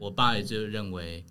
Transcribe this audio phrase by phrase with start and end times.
[0.00, 1.22] 我爸也就认为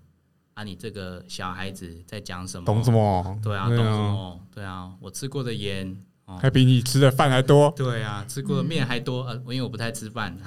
[0.54, 2.66] 啊，你这个小孩子在讲什么？
[2.66, 2.92] 懂什？
[2.92, 3.40] 么？
[3.42, 4.40] 对啊，懂什么？
[4.54, 5.98] 对啊，我吃过的盐。
[6.26, 7.74] 哦还比你吃的饭还多。
[7.76, 10.38] 对啊，吃过的面还多，呃，因为我不太吃饭。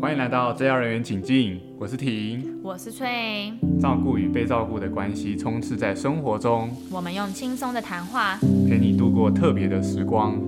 [0.00, 2.60] 欢迎来到 JR 人员请进，我是婷。
[2.62, 8.38] 我是翠，照顾与被照顾的关系充斥在生活中，我们用轻松的谈话，
[8.68, 10.40] 陪你度过特别的时光，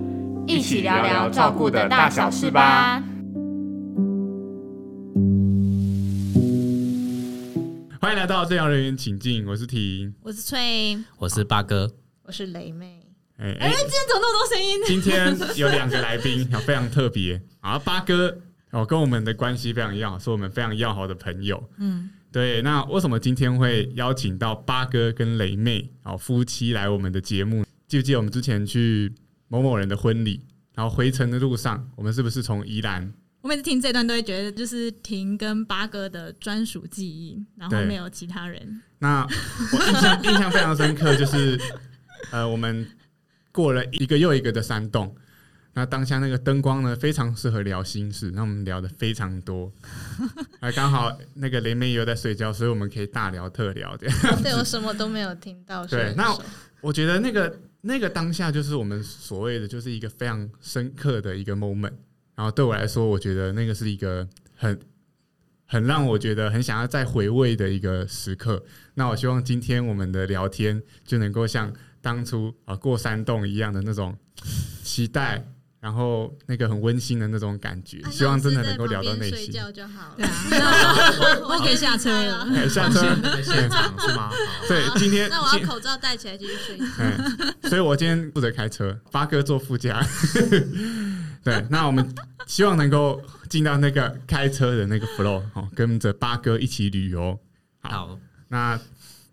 [0.47, 3.03] 一起聊聊照顾的大小事吧。
[8.09, 10.11] 欢迎来到 JR 人员请进，我是婷。
[10.23, 13.05] 我是崔，我是八哥，我是雷妹，
[13.37, 14.79] 哎、哎、哎今天怎么那么多声音？
[14.87, 17.77] 今天有两个来宾，啊，非常特别啊。
[17.77, 18.35] 八哥
[18.71, 21.69] 哦，跟我们的关系非常要好，是我们非常要好的朋友。
[21.77, 27.63] 嗯，对，那为什么今天会邀请到八哥跟雷妹哦夫妻来我们的节目？
[27.87, 29.13] 记不记得我们之前去
[29.49, 33.13] 某某人的婚礼，然后回程的路上，我们是不是从宜兰？
[33.41, 38.81] 我每次听这段都会觉得，就是婷跟八哥的专属记忆，然后对没有其他人。
[38.99, 41.59] 那我印象 印象非常深刻，就是
[42.31, 42.85] 呃，我们
[43.51, 45.15] 过了一个又一个的山洞。
[45.73, 49.71] 那当下那个灯光呢，非常适合聊心事，那我们聊的非常多。
[50.59, 54.43] 还刚好那个雷妹又在睡觉，所以我们可以大聊特聊这样。
[54.43, 55.85] 对我什么都没有听到。
[55.87, 56.37] 对那
[56.81, 61.93] 我觉得那个那个当下就是我们所谓的，就是一个非常深刻的一个 moment。
[62.39, 64.79] 然后对我来说，我觉得那个是一个很
[65.67, 68.63] 很让我觉得很想要再回味的一个时刻。
[68.93, 74.17] 那我希望今天我们的聊天就能够像当初啊过山洞一样的那种
[74.81, 75.45] 期待，
[75.81, 78.01] 然后那个很温馨的那种感觉。
[78.09, 79.51] 希望真的能够聊到内心。
[79.73, 82.47] 就好对啊， 那我我可以下车了。
[82.55, 83.01] 哎下车，
[83.43, 84.31] 现场 是吗？
[84.65, 86.79] 对，今天那我要口罩戴起来继续睡
[87.69, 90.01] 所以我今天负责开车，八哥坐副驾。
[91.43, 92.13] 对， 那我们
[92.47, 97.39] 希望能够进到那个开车的那个 flow 哦，跟着八哥一起旅游。
[97.79, 98.79] 好，那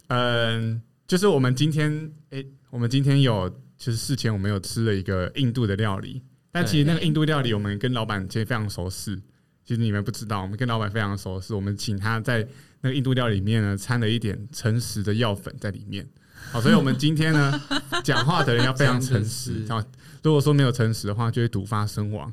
[0.08, 6.22] 嗯，就是我们今天，诶，我们今天有就是事前我们有吃了一个印度的料理，
[6.52, 9.20] 但其实那个印度料理我们跟老板其实非常熟识。
[9.64, 12.46] 其实你们不知道，我们跟老板非常熟识，我们请他在
[12.82, 16.06] 那个印度料理里面呢掺了一点诚实的药粉在里面。
[16.52, 17.60] 好，所以我们今天呢
[18.04, 19.82] 讲话的人要非常诚实 好，
[20.22, 22.32] 如果说没有诚实的话，就会毒发身亡。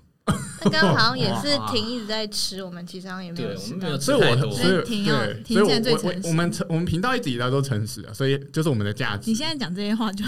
[0.64, 3.98] 那刚刚好像也是 婷一直在吃，我们其实好像也没有吃到。
[4.00, 4.52] 所以我吃太多。
[4.52, 9.36] 所以挺要对，所以我现在最诚实我我我们我们频道一直以来都诚实啊，所以就是我们的价值你。
[9.36, 10.24] 现在讲这些话就。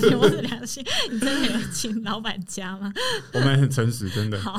[0.00, 2.92] 你我的良心，你真的有请老板家吗？
[3.32, 4.40] 我们很诚实，真的。
[4.40, 4.56] 好，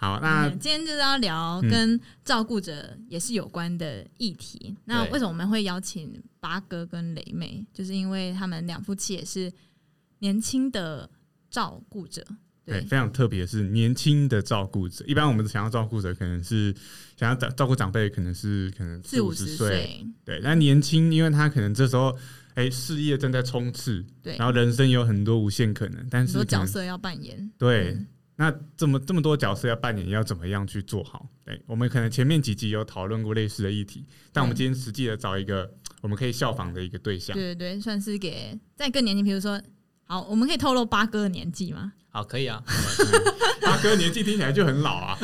[0.00, 4.74] 好，那嗯今天就是要聊跟照顾者也是有关的议题。
[4.86, 7.66] 那为什么我们会邀请八哥跟雷妹？
[7.70, 9.52] 就是因为他们两夫妻也是
[10.20, 11.10] 年轻的
[11.50, 12.24] 照顾者，
[12.64, 15.04] 对，非常特别是年轻的照顾者。
[15.06, 16.74] 一般我们想要照顾者，可能是
[17.18, 20.40] 想要照照顾长辈，可能是可能四五十十岁，对。
[20.42, 22.16] 那年轻，因为他可能这时候
[22.54, 27.52] 哎、事业正在冲刺，对然后人生有很多无限可能，但很多是角色要扮演。
[27.58, 27.90] 对。
[27.90, 28.06] 嗯
[28.40, 31.28] 那这么这么多角色要扮演，要怎么样去做好？
[31.44, 35.70] 对，我们可能前面几集有讨论过类似的议题，但我们今天实际的找一个
[36.00, 37.36] 我们可以效仿的一个对象。
[37.36, 39.60] 对对对，算是给在更年轻，比如说，
[40.04, 41.92] 好，我们可以透露八哥的年纪吗？
[42.08, 42.64] 好，可以啊。
[43.60, 45.18] 八哥年纪听起来就很老啊，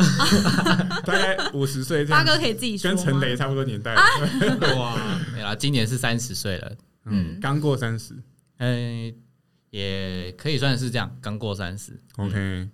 [1.06, 2.90] 大概五十岁这样八，哥可以自己说？
[2.90, 3.94] 跟陈雷差不多年代。
[3.94, 4.94] 哇，
[5.32, 8.14] 没有啦，今年是三十岁了，嗯，刚过三十。
[8.58, 9.14] 嗯，
[9.70, 11.98] 也可以算是这样，刚过三十。
[12.16, 12.68] OK，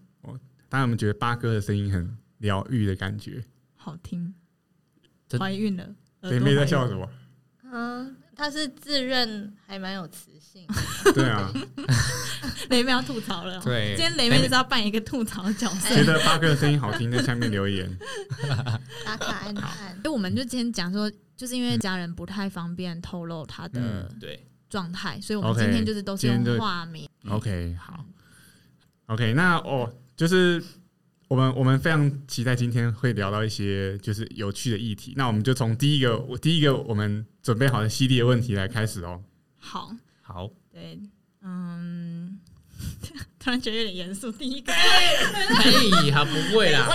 [0.72, 3.44] 我当然我们觉得八哥的声音很疗愈的感觉。
[3.76, 4.32] 好听
[5.28, 5.86] 真，怀孕了，
[6.22, 6.88] 雷妹在笑？
[6.88, 7.06] 什么？
[7.70, 10.66] 嗯，他是自认还蛮有磁性，
[11.14, 11.52] 对啊，
[12.70, 15.94] 雷妹要吐槽了哦，对今天雷妹就是要扮一个吐槽的角色。
[15.94, 17.94] 觉得八哥的声音好听，在下面留言。
[19.04, 19.94] 打卡按按。
[20.00, 27.06] 所以我们就今天讲说，就是因为家人不太方便透露他的对，状态，所以我们今天就是都是用化名。
[27.28, 28.02] OK，好
[29.08, 30.62] ，OK，那哦，就是
[31.26, 35.14] 我们我们非常期待今天会聊到一些就是有趣的议题。
[35.16, 39.20] 那我们就从第一个我第一个我们准备好的系列问题来开始哦。
[39.58, 40.96] 好，好，对，
[41.40, 42.38] 嗯，
[43.40, 44.30] 突然觉得有点严肃。
[44.30, 46.88] 第一个，嘿，还不会啦。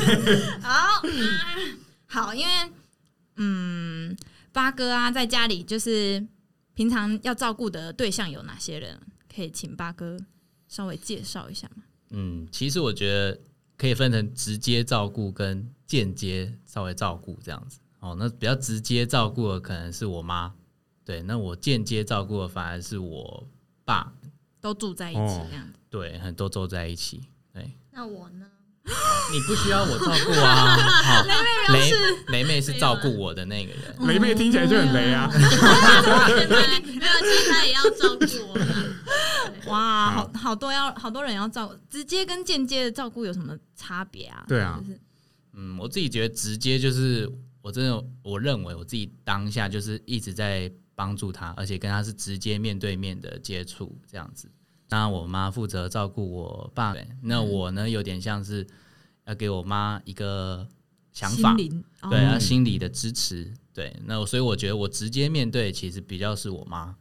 [0.62, 1.02] 好，
[2.06, 2.52] 好，因为
[3.36, 4.16] 嗯，
[4.50, 6.26] 八哥啊，在家里就是
[6.72, 8.98] 平常要照顾的对象有哪些人？
[9.34, 10.18] 可以请八哥
[10.68, 11.82] 稍微介绍一下吗？
[12.10, 13.38] 嗯，其实我觉得
[13.76, 17.78] 可以分成直接照顾跟间接稍微照顾这样子。
[18.00, 20.52] 哦，那比较直接照顾的可能是我妈，
[21.04, 23.46] 对，那我间接照顾的反而是我
[23.84, 24.12] 爸，
[24.60, 25.78] 都住在一起哦这样子。
[25.90, 27.22] 对，很多都在一起，
[27.52, 28.46] 对，那我呢？
[29.32, 30.76] 你不需要我照顾啊。
[31.02, 31.24] 好，
[31.72, 31.92] 雷
[32.28, 33.96] 雷妹是照顾我的那个人。
[34.06, 35.26] 雷妹听起来就很雷啊。
[35.34, 35.42] 没
[36.54, 38.64] 有，其实他也要照顾我啦。
[39.66, 44.44] 对哇，好好好多要好多人要照顾，直接跟间接的照顾有什么差别啊？
[44.48, 44.78] 对啊。
[44.80, 45.00] 就是
[45.52, 47.30] 嗯，我自己觉得直接就是
[47.62, 54.50] 我真的我认为我自己当下就是一直在帮助他，而且跟他是直接面对面的接触这样子。
[54.88, 58.66] 那，我妈负责照顾我爸，那我呢有点像是
[59.24, 60.68] 要给我妈一个
[61.12, 61.56] 想法。
[61.56, 66.94] 心，灵对啊，哦心理的支持，对，那我所以我觉得我直接面对其实比较是我妈，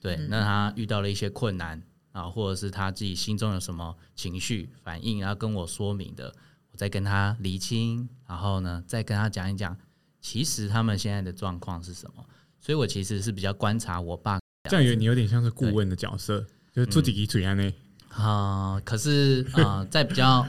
[0.00, 0.28] 对，嗯。
[0.28, 6.34] 那她遇到了一些困难啊，或者是他自己心中有什么情绪反应，然后跟我说明的，
[6.72, 9.76] 我再跟他厘清，然后呢再跟他讲一讲，
[10.20, 12.24] 其实他们现在的状况是什么，
[12.58, 17.72] 所以我其实是比较观察我爸这样有你有点像是顾问的角色，就是做几个嘴安呢。
[18.08, 20.46] 啊、可是啊、呃在比较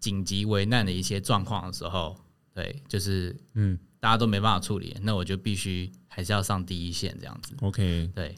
[0.00, 2.16] 紧急危难的一些状况的时候，
[2.54, 7.54] 对，就是嗯大家都没办法处理，那我就必须还是要上第一线这样子。
[7.60, 8.34] ，OK，对，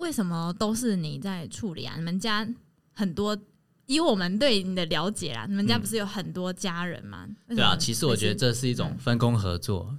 [0.00, 1.94] 为什么都是你在处理啊？
[1.96, 2.46] 你们家
[2.92, 3.38] 很多，
[3.86, 7.28] 以我们对你的了解啦，你们家不是有很多家人吗？
[7.48, 9.94] 对啊，其实我觉得这是一种分工合作，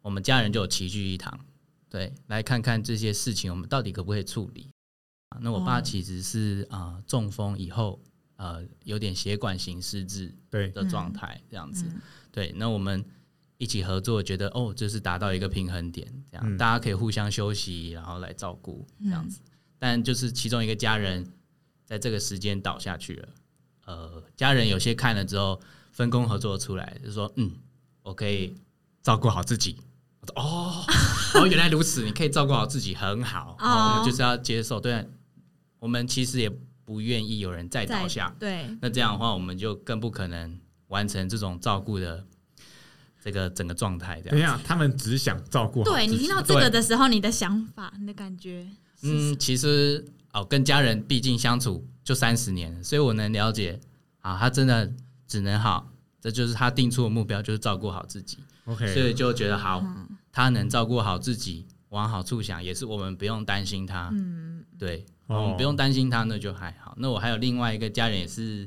[0.00, 1.38] 我们家人就有齐聚一堂，
[1.90, 4.70] 对，来看看这些事情我们到底可不可以处理。
[5.30, 5.82] 啊那我爸哦。
[5.82, 8.00] 其实是啊、呃中风以后
[8.36, 12.00] 呃有点血管型失智对，的状态这样子，嗯。
[12.30, 13.04] 对，那我们
[13.62, 16.58] 一起合作，觉得哦，就是达到一个平衡点，这样、嗯。
[16.58, 19.40] 大家可以互相休息，然后来照顾这样子。
[19.78, 21.24] 但就是其中一个家人
[21.84, 23.28] 在这个时间倒下去了，
[23.86, 25.60] 呃，家人有些看了之后
[25.92, 27.52] 分工合作出来，就说嗯，
[28.02, 28.52] 我可以
[29.00, 29.76] 照顾好自己。
[30.20, 30.84] 我说哦，
[31.40, 33.56] 哦，原来如此，你可以照顾好自己，很好。
[33.60, 35.04] 我们就是要接受，对啊，
[35.78, 36.50] 我们其实也
[36.84, 42.26] 不愿意有人再倒下，对，那这样的话，我们就更不可能完成这种照顾的
[43.22, 44.20] 这个整个状态。
[44.20, 48.66] 这样，等一下，他们只想照顾好对你听到这个的时候，你的想法、你的感觉，
[49.02, 53.78] 嗯，其实哦，跟家人毕竟相处就三十年，所以我能了解
[54.20, 54.92] 啊，他真的
[55.26, 55.90] 只能好，
[56.20, 60.08] 这就是他定出的目标，就是照顾好自己，所 OK，所以就觉得好，嗯。
[60.34, 64.08] 他能照顾好自己，往好处想，也是我们不用担心他。
[64.14, 65.42] 嗯，对，哦。
[65.42, 66.94] 我们不用担心他，那就还好。
[66.98, 68.66] 那我还有另外一个家人也是，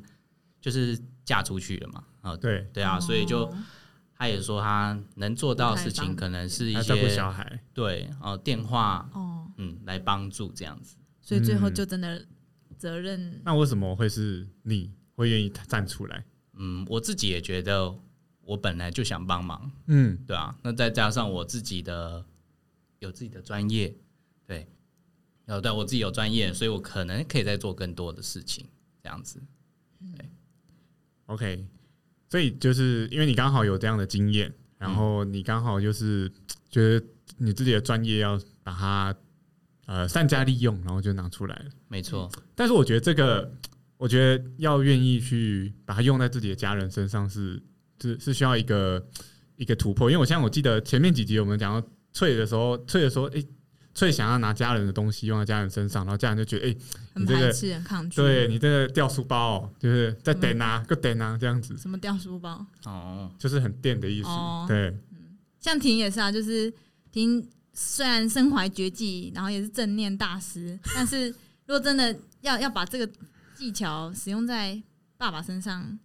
[0.62, 3.58] 就是嫁出去了嘛，啊，对，对啊，所以就哦
[4.18, 10.96] 他也说他能做到的事情，可能是一还照顾些小孩，对哦电话哦，嗯来帮助这样子。
[11.22, 11.74] 所以最后嗯。
[11.74, 12.26] 就真的
[12.78, 16.24] 责任那为什么会是你会愿意站出来？
[16.54, 17.94] 嗯，我自己也觉得
[18.42, 22.24] 我本来就想帮忙，嗯，对啊，那再加上我自己的
[23.00, 23.94] 有自己的专业，
[24.46, 24.66] 对，
[25.46, 28.66] 然后对我自己有专业，所以我可能可以再做更多的事情，
[29.04, 29.42] 这样子。
[31.28, 31.66] OK，
[32.30, 36.32] 所以就是因为你刚好有这样的经验，然后你刚好就是
[36.70, 37.06] 觉得
[37.38, 39.16] 你自己的专业要把它
[39.86, 41.66] 呃善加利用，然后就拿出来了。
[41.88, 43.52] 没错，但是我觉得这个，
[43.98, 47.62] 我觉得要愿意去把它用在自己的家人身上是
[48.02, 49.08] 是是需要一个
[49.56, 50.10] 一个突破。
[50.10, 53.46] 因为我像我记得前面几集我们讲到翠的时候，翠的时候，诶，
[53.96, 56.76] 翠想要拿家人的东西用在家人身上，然后家人就觉得，哎，
[57.14, 58.18] 很你这个排斥、很抗拒。
[58.18, 61.78] 对你这个掉书包、哦，就是在等啊，个等啊这样子。
[61.78, 62.66] 什么掉书包？
[62.86, 64.28] 哦，就是很电的意思。
[64.28, 64.94] 哦对，
[65.62, 66.72] 像婷也是啊，就是
[67.10, 73.10] 婷虽然身怀绝技，然后也是正念大师，但是如果真的要要把这个
[73.56, 74.78] 技巧使用在
[75.18, 75.98] 爸爸身上，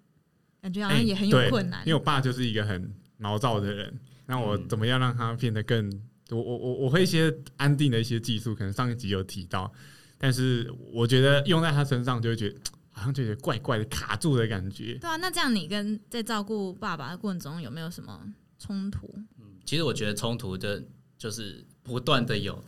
[0.62, 1.80] 感觉好像哎也很有困难。
[1.80, 5.90] 因为我爸就是一个很毛躁的人，那我嗯怎么样让他变得更
[6.30, 9.72] 我我我我会一些安定的一些技术，可能上一集有提到，
[10.18, 12.60] 但是我觉得用在他身上就会觉得
[12.90, 14.94] 好像就觉得怪怪的卡住的感觉。
[15.00, 18.20] 对啊，那这样你跟在照顾爸爸的过程中有没有什么
[18.58, 19.06] 冲突？
[19.38, 20.82] 嗯其实我觉得冲突的
[21.16, 22.60] 就是不断的有，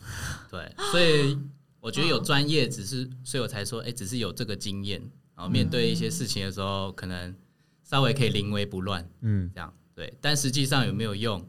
[0.49, 1.37] 对，所以
[1.81, 5.01] 我觉得有专业只是，所以我才说，哎、只是有这个经验，
[5.35, 7.35] 然后面对一些事情的时候，可能
[7.83, 11.45] 稍微可以临危不乱，嗯，这样对，但实际上有没有用，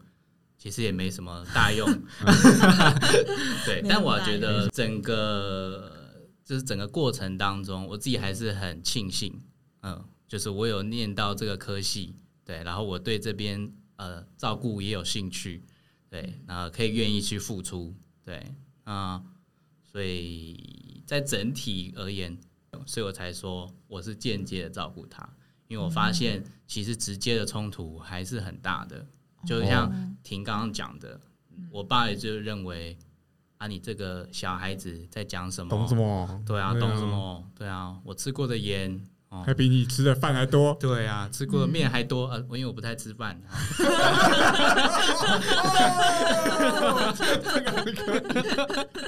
[0.65, 1.87] 其实也没什么大用，
[3.67, 9.43] 对，但我觉得整个就是整个过程当中，我自己还是很庆幸，
[9.83, 12.17] 嗯，就是我有念到这个科系，
[12.47, 15.63] 对，然后我对这边呃照顾也有兴趣，
[16.09, 17.95] 对，然后可以愿意去付出，
[18.25, 18.43] 对，
[18.85, 19.23] 啊、
[19.83, 22.39] 所以在整体而言，
[22.87, 25.29] 所以我才说我是间接的照顾他，
[25.69, 29.07] 因为我发现其实直接的冲突还是很大的，
[29.47, 31.21] 就像婷刚刚讲的，
[31.71, 32.97] 我爸也就认为
[33.59, 35.71] 啊，你这个小孩子在讲什么？
[35.71, 36.43] 懂什么？
[36.47, 37.45] 对啊，懂什么？
[37.57, 40.75] 对啊，我吃过的盐哦还比你吃的饭还多。
[40.81, 42.27] 对啊，吃过的面还多。
[42.29, 43.41] 呃，我因为我不太吃饭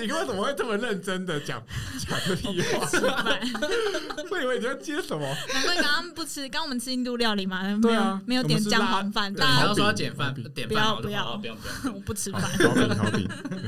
[0.00, 1.62] 你为什么会这么认真的讲
[1.98, 2.88] 讲屁话？
[4.30, 5.26] 我以为你要接什么？
[5.52, 10.40] 难怪刚刚不吃，刚刚我们吃印度料理嘛，没有没有点姜黄饭，对你大家要说要减饭不
[10.74, 11.56] 要不要不要。
[11.94, 12.40] 我不吃饭。
[12.42, 13.58] 好饼好饼，对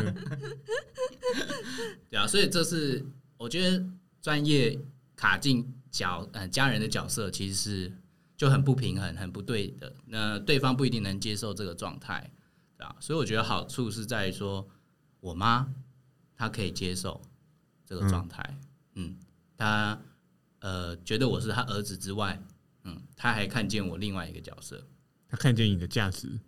[2.10, 3.04] 对啊，所以这是
[3.36, 3.84] 我觉得
[4.20, 4.78] 专业
[5.16, 7.92] 卡进角呃家人的角色，其实是
[8.36, 9.92] 就很不平衡、很不对的。
[10.06, 12.30] 那对方不一定能接受这个状态。
[12.98, 14.68] 所以我觉得好处是在于说，
[15.20, 15.64] 我妈
[16.42, 17.22] 她可以接受
[17.86, 18.42] 这个状态，
[18.96, 19.16] 嗯，
[19.56, 19.96] 他
[20.58, 22.36] 呃觉得我是他儿子之外，
[22.82, 24.84] 嗯，他还看见我另外一个角色，
[25.28, 26.40] 他看见你的价值，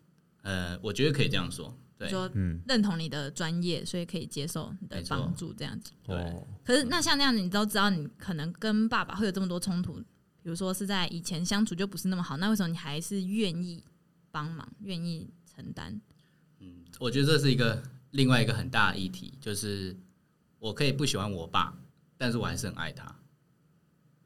[0.42, 5.92] 呃，我觉得可以这样说，对，说嗯，认同你的专业，所以可以接受你的帮助，这样子。
[6.02, 10.00] 对哦，可是那像那样子，你都知道你可能跟爸爸会有这么多冲突，
[10.42, 13.84] 比如说是在以前相处就不是那么好，那为什么你还是愿意
[14.32, 16.00] 帮忙，愿意承担？
[16.58, 17.80] 嗯我觉得这是一个
[18.14, 19.96] 另外一个很大的议题，就是
[20.60, 21.76] 我可以不喜欢我爸，
[22.16, 23.12] 但是我还是很爱他。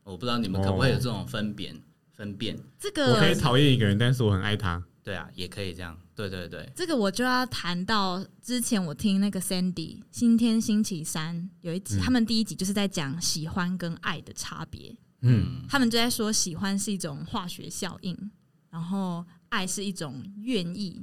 [0.04, 1.75] 我不知道你们可不可以有这种分辨、
[2.12, 2.59] 分辨？
[2.78, 4.83] 这个我可以个讨厌一个人，但是我很爱他。
[5.02, 5.99] 对啊，也可以这样。
[6.14, 14.95] 对对对，这个我就要谈到之前我听那个 Sandy 星天星期三有一集，嗯他们第一集就是在讲喜欢跟爱的差别。
[15.23, 18.30] 嗯，他们就在说，喜欢是一种化学效应，
[18.68, 21.02] 然后爱是一种愿意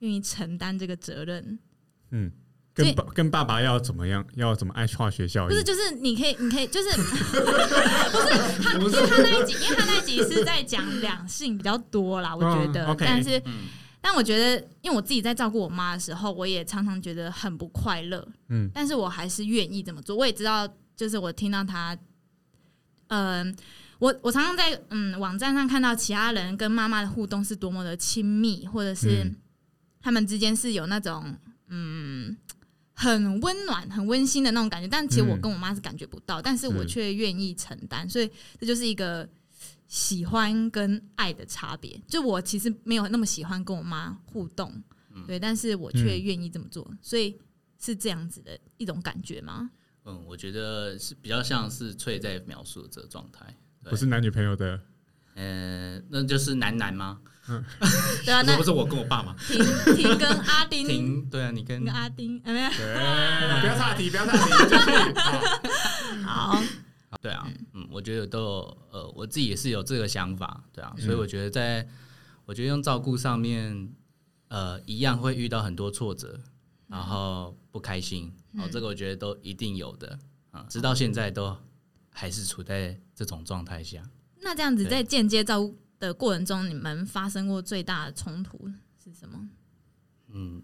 [0.00, 1.58] 愿意承担这个责任。
[2.10, 2.30] 嗯，
[2.74, 4.24] 跟爸跟爸爸要怎么样？
[4.34, 6.90] 要怎么爱化学效不是，就是你可以，你可以，就是
[8.78, 13.38] 不是他，因为他那一集，因为他那一集是在讲两性比较多啦，我觉得，但是。
[13.44, 13.66] 嗯，
[14.00, 18.26] 但我觉得，因为我自己在照顾我妈的时候，我也常常觉得很不快乐。
[18.48, 20.14] 嗯但是我还是愿意这么做。
[20.16, 21.98] 我也知道，就是我听到他，
[23.08, 23.54] 嗯、
[23.98, 29.36] 我我常常在嗯网站上看到其他人跟妈妈的互动是多么的亲密，或者是嗯
[30.00, 31.36] 他们之间是有那种
[31.68, 32.36] 嗯
[32.94, 34.88] 很温暖、很温馨的那种感觉。
[34.88, 39.28] 但其实我嗯跟我妈是感觉不到，但是我却愿意承担，所以这就是一个
[39.86, 42.00] 喜欢跟爱的差别。
[42.06, 44.82] 就我其实没有那么喜欢跟我妈互动，
[45.26, 47.38] 对，但是我却嗯愿意这么做，所以
[47.78, 49.70] 是这样子的一种感觉吗？
[50.04, 53.46] 嗯，我觉得是比较像是翠在描述的这个状态。
[53.84, 54.80] 不是男女朋友的，
[55.34, 57.20] 呃，那就是男男吗？
[58.24, 59.34] 对啊，那不是我跟我爸吗？
[59.46, 59.58] 婷
[59.96, 62.70] 婷跟阿丁，婷，对啊，你跟跟阿丁，哎没有。
[62.70, 65.14] 对，不要岔题，不要岔题。
[66.24, 66.62] 好。
[67.10, 71.88] 好，对啊，嗯，我觉得都有，呃，我自己也是有这个想法，对啊，所以嗯我觉得在，
[72.44, 73.88] 我觉得用照顾上面，
[74.48, 76.38] 呃，一样会遇到很多挫折，
[76.86, 78.62] 然后不开心，嗯。
[78.62, 80.18] 哦，这个我觉得都一定有的，
[80.50, 81.56] 啊，直到现在都
[82.10, 84.02] 还是处在这种状态下。
[84.42, 88.70] 那这样子在间接照顾的过程中，你们发生过最大的冲突
[89.02, 89.48] 是什么？
[90.28, 90.62] 嗯，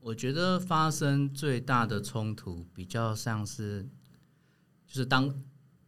[0.00, 3.88] 我觉得发生最大的冲突比较像是，
[4.86, 5.32] 就是当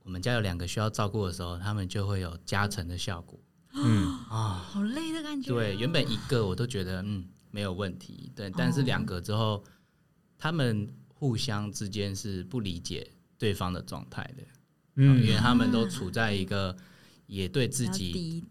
[0.02, 3.38] 我们家有两个需要照顾的时候，他们就会有加成的效果
[3.74, 4.66] 嗯，啊。
[4.68, 5.52] 好累的感觉。
[5.52, 9.62] 对，原本一个我都觉得嗯没有问题，对，但是两个之后，
[10.38, 14.42] 他们互相之间是不理解对方的状态的，
[14.96, 16.76] 嗯，因为他们都处在一个
[17.26, 18.44] 也对自己低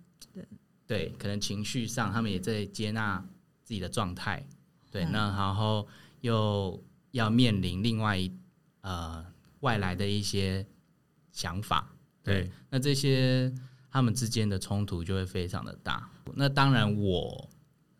[0.92, 3.26] 对，可能情绪上他们也在接纳
[3.64, 4.46] 自己的状态，
[4.92, 5.12] 对，嗯。
[5.14, 5.88] 那然后
[6.20, 8.30] 又要面临另外一
[8.82, 9.26] 呃
[9.62, 10.68] 外来的一些
[11.32, 13.50] 想法，对，对，那这些
[13.90, 16.10] 他们之间的冲突就会非常的大。
[16.36, 17.50] 那当然我，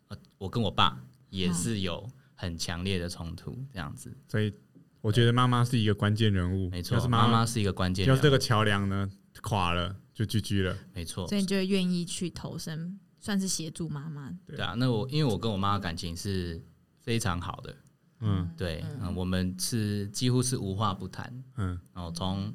[0.10, 2.06] 呃我跟我爸也是有
[2.36, 4.54] 很强烈的冲突，这样子，所以
[5.00, 6.84] 我觉得妈妈是一个关键人物，没。
[6.84, 9.10] 错要是，妈妈妈是一个关键人物，要是这个桥梁呢
[9.42, 10.78] 垮了，就 GG 了。
[10.94, 14.30] 没错所，以你就会愿意去投身，算是协助妈妈。
[14.46, 14.74] 对对啊。
[14.78, 16.62] 那我因为我跟我妈的感情是
[17.02, 17.76] 非常好的，
[18.20, 21.44] 嗯对，嗯，我们是几乎是无话不谈。
[21.58, 22.54] 嗯然后从，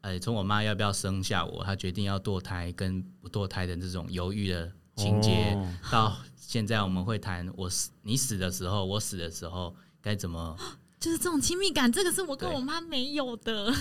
[0.00, 10.56] 呃，从我妈要不要生下我，她决定要堕胎跟不堕胎的这种犹豫的情节，哦到现在我们会谈我死你死的时候，我死的时候该怎么，
[11.00, 13.72] 就是这种亲密感，这个是我跟我妈没有的，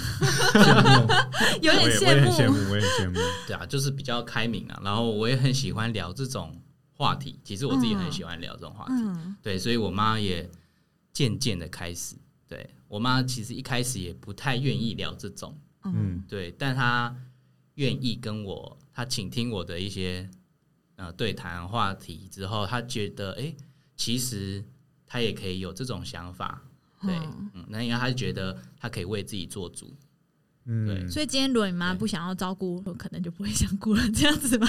[1.61, 2.71] 有点羡慕我也很羡羡慕。
[2.71, 3.19] 我也很羡慕。
[3.47, 4.79] 对啊，就是比较开明啊。
[4.83, 6.61] 然后我也很喜欢聊这种
[6.93, 8.93] 话题，其实我自己很喜欢聊这种话题。
[8.93, 10.49] 嗯，对，所以我妈也
[11.11, 12.15] 渐渐的开始，
[12.47, 15.57] 对我妈其实一开始也不太愿意聊这种。
[15.83, 17.15] 嗯嗯对，但她
[17.75, 20.29] 愿意跟我，她倾听我的一些
[20.97, 23.57] 呃对谈话题之后，她觉得哎、诶
[23.95, 24.63] 其实
[25.07, 26.61] 她也可以有这种想法，
[27.01, 27.15] 对，
[27.67, 29.95] 那因为他觉得他可以为自己做主，
[30.65, 34.67] 嗯，所以今天如果你妈不想要照顾，我可能就不会想顾了，这样子吧？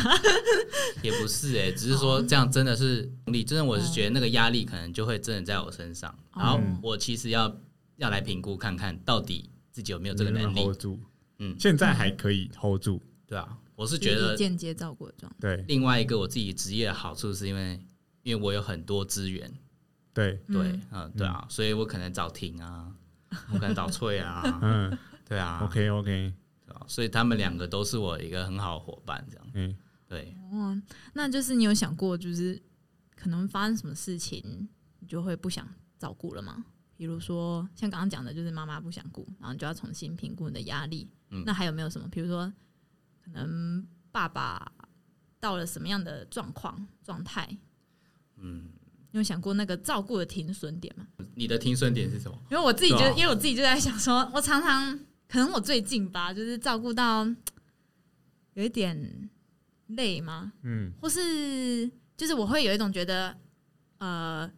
[1.02, 6.40] 也不是哎、只是说这样真的是你真的我是觉得那个压力可能就会真的在我身上，哦。
[6.40, 7.54] 然后我其实要
[7.96, 10.98] 要来评估看看到底自己有没有这个能能力，hold 住，
[11.38, 15.38] 嗯，现在还可以 hold 住，对啊，我是觉得间接照顾的状态。
[15.40, 15.64] 对。
[15.66, 17.80] 另外一个我自己职业的好处是因为
[18.22, 19.50] 因为我有很多资源，
[20.18, 22.92] 对，对，嗯嗯，对啊，所以我可能找婷啊，
[23.52, 26.34] 我可能找翠啊，嗯对啊，OK OK，
[26.66, 29.76] 对啊所以他们两个都是我一个很好的伙伴，这样，嗯，
[30.08, 30.80] 对，哦，
[31.12, 32.60] 那就是你有想过，就是
[33.14, 36.64] 可能发生什么事情，你就会不想照顾了吗？
[36.96, 41.08] 比如说像刚刚讲的，就是妈妈不想顾，然后你就要重新评估你的压力。
[41.30, 42.08] 嗯那还有没有什么？
[42.08, 42.52] 比如说，
[43.22, 44.72] 可能爸爸
[45.38, 47.56] 到了什么样的状况状态？
[48.38, 48.70] 嗯，
[49.10, 51.06] 你有想过那个照顾的停损点吗？
[51.34, 52.38] 你的停损点是什么？
[52.50, 57.26] 因为我自己就，因为我自己就在想说，我常常可能我最近吧，就是照顾到
[58.52, 59.30] 有一点
[59.86, 60.52] 累吗？
[60.62, 63.34] 嗯或是就是我会有一种觉得，
[63.98, 64.50] 呃，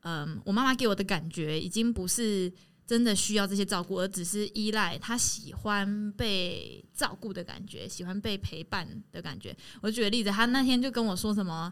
[0.00, 2.50] 嗯、我妈妈给我的感觉已经不是
[2.86, 9.54] 真的需要这些照顾，而只是依赖她喜欢被照顾的感觉，喜欢被陪伴的感觉。
[9.82, 11.70] 我举个例子，她那天就跟我说什么。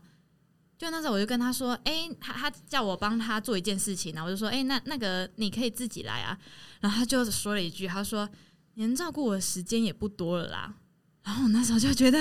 [0.79, 6.39] 就那时候我就跟他说，哎、他他叫我帮他做一件事情，然后我就说，哎、那那个你可以自己来啊。
[6.81, 8.29] 然后他就说了一句，他说，
[8.75, 10.75] 你能照顾我的时间也不多了啦。
[11.25, 12.19] 然后我那时候就觉得，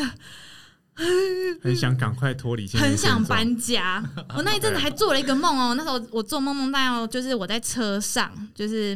[1.62, 4.02] 很想赶快脱离很想，搬家。
[4.36, 8.96] 我那一阵子还做了一个梦哦，那时候我做梦梦到就是我在车上，就是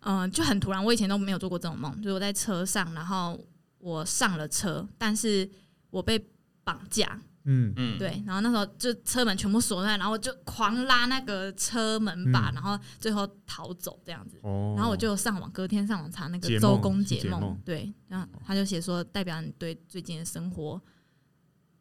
[0.00, 0.84] 嗯、呃就很突然。
[0.84, 3.42] 我以前都没有做过这种梦，就是我在车上，然后
[3.78, 5.50] 我上了车，但是
[5.90, 6.22] 我被
[6.62, 14.38] 绑架，嗯嗯，对，然后那时候就车门全部锁在，然后我就狂拉那个车门把，嗯然后最后逃走这样子。
[14.42, 20.80] 哦，然后我就上网，隔天上网查那个周公解梦解梦，对，然后他就写说，代表你对最近的生活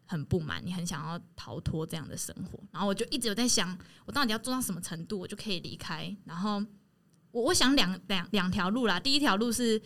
[0.07, 2.59] 很不满，你很想要逃脱这样的生活。
[2.71, 6.15] 然后我就一直有在想，我到底要做到什么程度，我就可以离开。
[6.25, 6.63] 然后
[7.31, 9.81] 我我想两两两条路啦，第一条路是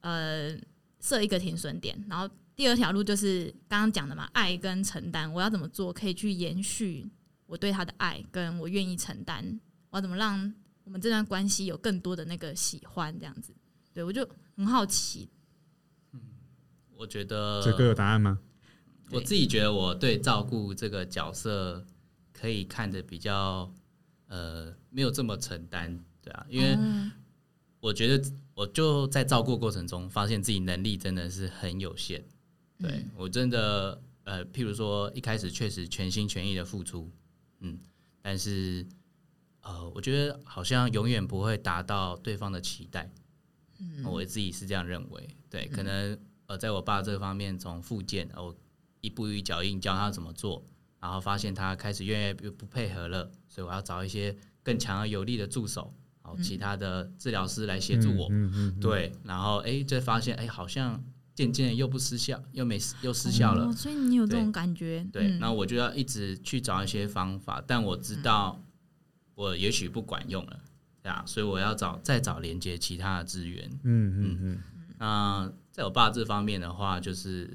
[0.00, 0.56] 呃
[1.00, 7.08] 设一个停损点，然后第二条路就是刚刚讲的嘛，爱跟承担，我要怎么做可以去延续
[7.46, 13.54] 我对他的爱，跟我愿意承担，我要怎么让我们这段关系有更多的那个喜欢，这样子。
[13.94, 15.28] 对我就很好奇，
[16.10, 16.20] 嗯
[16.96, 18.40] 我觉得这个有答案吗？
[19.12, 21.86] 我自己觉得我对照顾这个角色
[22.32, 23.72] 可以看得比较
[24.26, 27.12] 呃没有这么承担，对啊，因为哦
[27.78, 32.24] 我觉得我就在照顾过程中发现自己能力真的是很有限，
[32.78, 33.10] 对、嗯。
[33.16, 37.10] 我真的呃，譬如说一开始确实全心全意的付出，
[37.60, 37.78] 嗯，
[38.22, 38.86] 但是
[39.62, 43.10] 呃，我觉得好像永远不会达到对方的期待，
[43.78, 44.04] 嗯。
[44.04, 48.54] 我自己是这样认为，对，可能呃，在我爸这方面从复健，我
[49.00, 50.64] 一步一脚印教他怎么做，
[51.00, 61.02] 然后发现他开始越来越不配合了，所以我要找一些更强而有力的助手，然后其他的治疗师来协助我，嗯嗯嗯，对，然后哎，就发现哎，好像
[61.38, 68.60] 渐渐又不失效，又没又失效了，哦所以你有这种感觉，对，嗯那我就要一直去找一些方法，但我知道
[69.36, 70.60] 我也许不管用了，
[71.00, 73.70] 对啊，所以我要找再找连接其他的资源。
[73.84, 74.62] 嗯嗯嗯
[74.98, 77.48] 那在我爸这方面的话，就是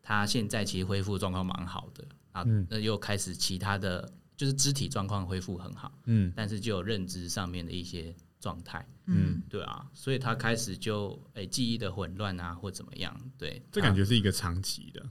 [0.00, 9.42] 他现在其实恢复状况蛮好的啊嗯，那又开始其他的就是肢体状况恢复很好，嗯但是就有认知上面的一些状态，嗯。
[9.48, 15.04] 对啊，所以他开始就诶、记忆的混乱啊或怎么样，对，这感觉是一个长期的，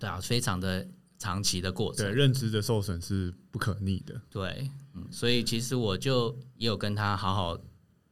[0.00, 0.86] 对啊，非常的
[1.18, 2.04] 长期的过程。
[2.06, 7.58] 对，，认知的受损是不可逆的，对，嗯，所以其实我就也有跟他好好，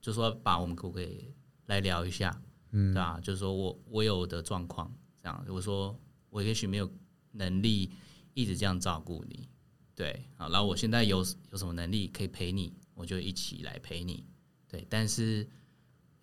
[0.00, 1.34] 就说把我们可不可以
[1.66, 2.94] 来聊一下，嗯。
[2.94, 5.98] 对啊，就是说我我有的状况，这样我说
[6.30, 6.88] 我也许没有
[7.32, 7.90] 能力
[8.34, 9.48] 一直这样照顾你，
[9.96, 11.18] 对，好，然后我现在有
[11.50, 14.24] 有什么能力可以陪你，我就一起来陪你，
[14.72, 15.46] 对，但是，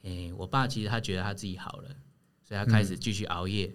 [0.02, 1.90] 诶、我爸其实他觉得他自己好了，
[2.44, 3.72] 所以他开始继续熬夜，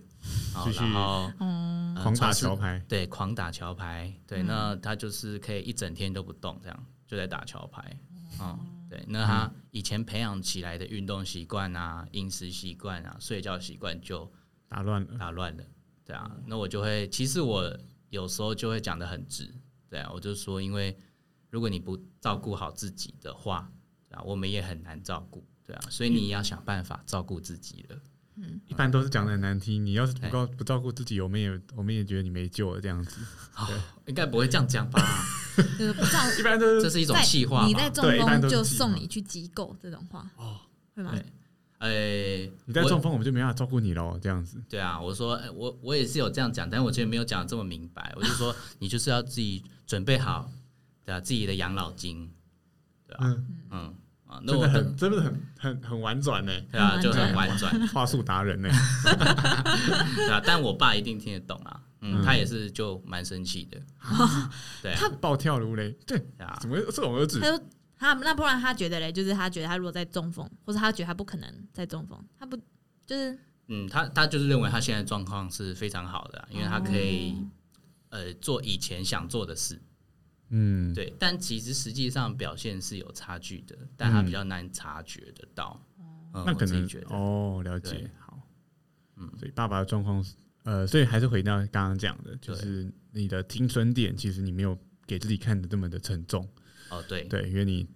[0.52, 7.96] 好然后嗯，呃狂打桥牌，对，狂打桥牌，对，嗯那他就是可以一整天都不动，这样就在打桥牌，
[8.40, 8.58] 嗯，
[8.90, 14.28] 对，那他以前培养起来的运动习惯啊、饮食习惯啊、睡觉习惯就
[14.66, 15.64] 打乱了，打乱了，
[16.04, 17.78] 对啊，那我就会，其实我
[18.10, 19.54] 有时候就会讲的很直，
[19.88, 20.96] 对啊，我就说，因为
[21.48, 23.73] 如果你不照顾好自己的话，对
[24.14, 27.96] 啊，我们也很难照顾，对啊，所以你要想办法照顾自己了，
[28.36, 33.20] 嗯一般都是讲的很难听，你要是不告不照顾自己，我们也我们也觉得你没救了这样子，
[34.06, 35.24] 应该不会这样讲吧？
[35.78, 37.66] 就是不照 一般都是这是一种气话？
[37.66, 40.60] 你在中风就送你去机构这种话，哦，
[40.94, 41.12] 会吗？
[41.12, 41.24] 对？
[41.78, 44.62] 呃，你在中风我们就没办法照顾你喽，这样子。
[44.68, 48.10] 对啊，我说哎我我也是有这样讲，但我觉得没有讲得这么明白。
[48.16, 50.50] 我就说 你就是要自己准备好，
[51.04, 52.32] 对啊，自己的养老金，
[53.06, 53.94] 对啊，嗯，嗯
[54.34, 58.68] 啊，那真的我很真的很很很婉转呢，对啊，很就很婉婉转，话术达人呢。
[60.16, 63.80] 对啊，但我爸一定听得懂啊，嗯，嗯他也是就蛮生气的，
[64.82, 67.48] 对他，暴跳如雷，对，啊怎，么会这种儿子他？
[67.48, 67.60] 说
[67.96, 72.56] 他那不然他觉得嘞，就是他觉得他如果在中风，或者他觉得他不可能在中风，他不
[73.06, 77.50] 就是嗯，他他就是认为他现在状况是非常好的啊、因为他可以、哦
[78.10, 79.80] 呃做以前想做的事，
[80.50, 85.80] 嗯，对，但其实实际上表现是有差距的，但他比较难察觉得到。
[86.32, 88.40] 那可能自己觉得，哦，了解，好，
[89.14, 94.76] 嗯，所以爸爸的状况是，呃，所以还是回到刚刚讲的，就是你的停损点，其实你没有
[95.06, 96.48] 给自己看的这么的沉重，
[96.90, 97.86] 哦对，对，因为你，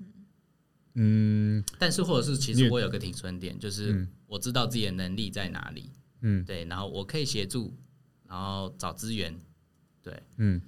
[0.95, 1.65] 嗯。
[1.81, 4.09] 但是或者是其实我有个停损点，就是嗯。
[4.29, 6.45] 我知道自己的能力在哪里，嗯。
[6.45, 7.77] 对，然后我可以协助，
[8.29, 9.37] 然后找资源，
[10.01, 10.63] 对，嗯，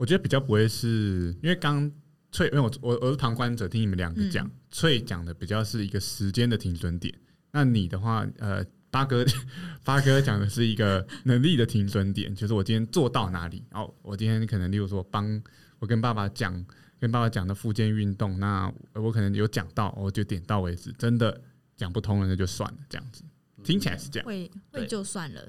[0.00, 1.92] 我觉得比较不会是因为刚
[2.32, 4.50] 翠，因为我我我是旁观者，听你们两个讲，嗯。
[4.70, 7.14] 翠讲的比较是一个时间的停损点，
[7.50, 9.22] 那你的话，呃，八哥
[9.84, 15.42] 八哥讲的是一个能力的停损点，就是我今天做到哪里，然后我今天可能例如说帮
[15.80, 16.64] 我跟爸爸讲，
[16.98, 21.38] 跟爸爸讲的复健运动，那我可能有讲到，我就点到为止，真的
[21.76, 23.22] 讲不通了那就算了，这样子，
[23.62, 25.46] 听起来是这样，会会就算了，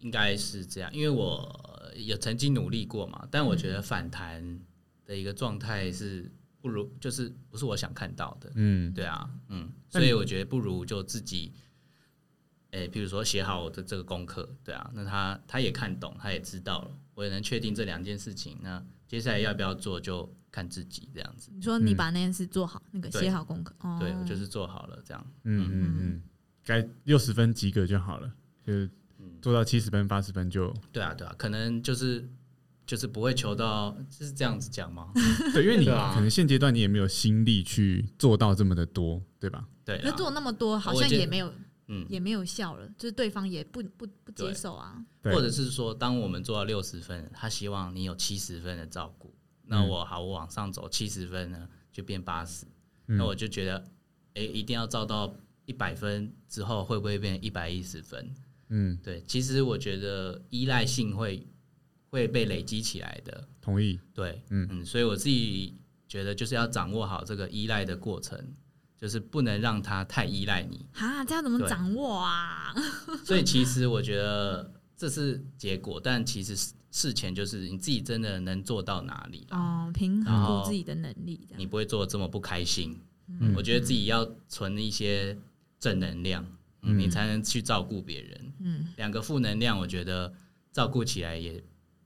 [0.00, 4.60] 应该是这样，因为我有曾经努力过嘛，但我觉得反弹
[5.06, 8.50] 的一个状态是不如，就是不是我想看到的。
[8.54, 11.52] 嗯对啊，嗯，所以我觉得不如就自己，
[12.70, 21.50] 诶、比如说写好我的这个功课，对啊，那他他也看懂，他也知道了，我也能确定这两件事情，那接下来要不要做就看自己这样子。
[21.52, 25.26] 你说你把那件事做好，那个写好功课，哦，对我就是做好了这样。
[25.44, 26.22] 嗯嗯嗯，
[26.64, 28.32] 该六十分及格就好了，
[28.64, 28.88] 就是
[29.40, 32.28] 做到七十分八十分就对啊，对啊，可能就是
[32.86, 35.12] 就是不会求到，是这样子讲吗？
[35.54, 36.12] 对，因为你对啊。
[36.14, 39.66] 可能现阶段你也没有心力去做到这么的多，对吧？
[39.84, 41.52] 对啊，可是做那么多，好像也没有
[41.88, 45.34] 嗯，也没有效了，就是对方也不不不接对受啊，对。
[45.34, 49.34] 或者是说，当我们做到六十分，他希望你有七十分的照顾，
[49.66, 49.88] 那嗯。
[49.88, 52.66] 我好，我往上走七十分呢，就变八十、
[53.08, 53.16] 嗯。
[53.16, 53.84] 那我就觉得，
[54.34, 58.32] 哎、一定要照到一百分之后，会不会变一百一十分？
[58.70, 61.46] 嗯，对，其实我觉得依赖性会
[62.08, 64.00] 会被累积起来的，同意。
[64.14, 65.74] 对，嗯嗯所以我自己
[66.08, 68.38] 觉得就是要掌握好这个依赖的过程，
[68.96, 70.86] 就是不能让他太依赖你。
[70.92, 72.74] 哈，这要怎么掌握啊？
[73.24, 82.98] 所以其实我觉得这是结果，但其实事事前就是你自己真的能做到哪里，哦，平衡自己的能力，这样你不会做的这么不开心。
[83.40, 85.38] 嗯我觉得自己要存一些
[85.78, 86.44] 正能量，
[86.82, 88.52] 嗯，嗯你才能去照顾别人。
[88.60, 90.32] 嗯，两个负能量，我觉得
[90.72, 91.62] 照顾起来也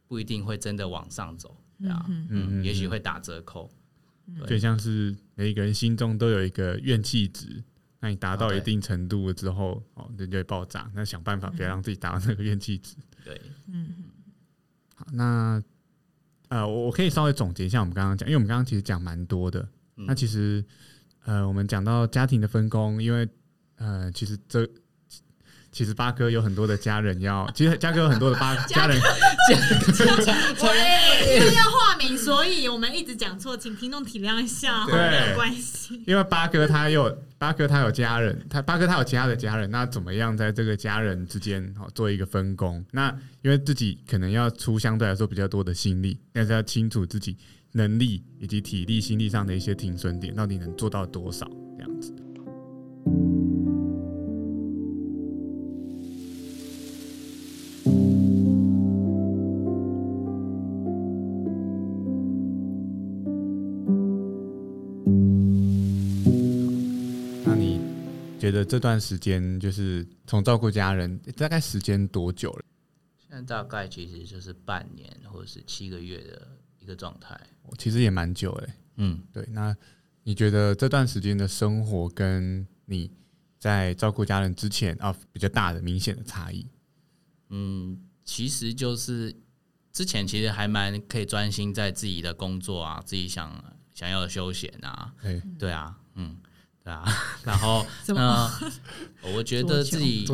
[0.06, 3.70] 不一定会真的往上走，对啊，嗯也许会打折扣。
[4.46, 7.62] 就像是每一个人心中都有一个怨气值，
[8.00, 10.90] 那你达到一定程度之后，哦，人就会爆炸。
[10.94, 12.96] 那想办法不要让自己达到那个怨气值。
[13.22, 13.94] 对，嗯
[14.94, 15.62] 好，那
[16.48, 19.60] 呃，我我可以稍微总结一下我们刚刚讲，因为我们刚刚其实讲蛮多的。
[19.96, 20.64] 嗯那其实
[21.24, 23.28] 呃，我们讲到家庭的分工，因为
[23.84, 24.66] 呃，其实这
[25.70, 28.98] 其实八哥有很多的家人要，其实嘉哥有很多的八 家人，
[29.48, 36.02] 对，因为要化名，所以我们一直讲错，请听众体谅一下，对没有关系。
[36.06, 42.82] 因为八哥他有八哥他有家人，他八哥他有其他的家人，那怎么样在这个家人之间好做一个分工？
[42.92, 43.10] 那
[43.42, 47.36] 因为自己可能要出相对来说比较多的心力，但是要清楚自己
[47.72, 51.44] 能力以及体力、心力上的一些停损点，到底能做到多少
[51.76, 52.14] 这样子。
[68.44, 72.62] 觉得这段时间就是从照顾家人，大概时间多久了？
[73.16, 76.46] 现在大概其实就是半年或者是七个月的
[76.78, 77.40] 一个状态。
[77.78, 78.68] 其实也蛮久嘞。
[78.96, 79.74] 嗯，对，那
[80.24, 83.10] 你觉得这段时间的生活跟你
[83.58, 86.66] 在照顾家人之前啊比较大的明显的差异？
[87.48, 89.34] 嗯，其实就是
[89.90, 96.36] 之前其实还蛮可以专心在自己的工作啊，自己想想要的休闲啊，对，对啊，嗯，
[96.84, 97.04] 对啊，
[97.44, 98.20] 然后 什么
[99.22, 100.26] 呃，我觉得自己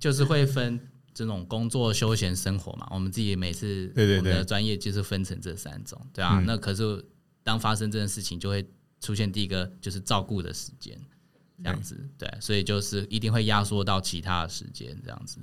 [0.00, 0.78] 就是会分
[1.14, 2.86] 这种工作、休闲、生活嘛。
[2.90, 6.40] 我们自己每次对对对我们的专业就是分成这三种，对啊。
[6.40, 7.02] 嗯那可是
[7.44, 8.68] 当发生这件事情，就会
[9.00, 10.98] 出现第一个就是照顾的时间，
[11.62, 15.38] 这样子，对，所以就是一定会压缩到其他的时间这样子，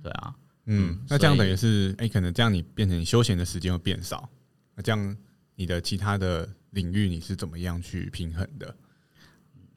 [0.00, 0.34] 对啊，
[0.66, 4.30] 嗯嗯，那这样等于是，哎、可能这样你变成休闲的时间会变少，
[4.76, 5.16] 那这样
[5.56, 8.72] 你的其他的领域你是怎么样去平衡的？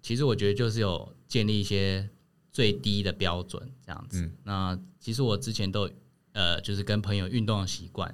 [0.03, 2.07] 其实我觉得就是有建立一些
[2.51, 4.21] 最低的标准这样子。
[4.21, 5.93] 嗯那其实我之前都有
[6.33, 8.13] 呃，就是跟朋友运动的习惯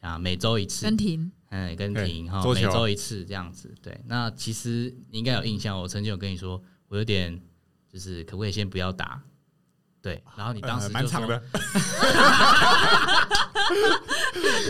[0.00, 3.72] 啊，每周一次，跟停，嗯，跟停哈，每周一次这样子。
[3.80, 7.40] 对，那其实你应该有印象，我曾经有跟你说，我有点
[7.92, 9.22] 就是可不可以先不要打？
[10.00, 11.42] 对，然后你当时蛮长的，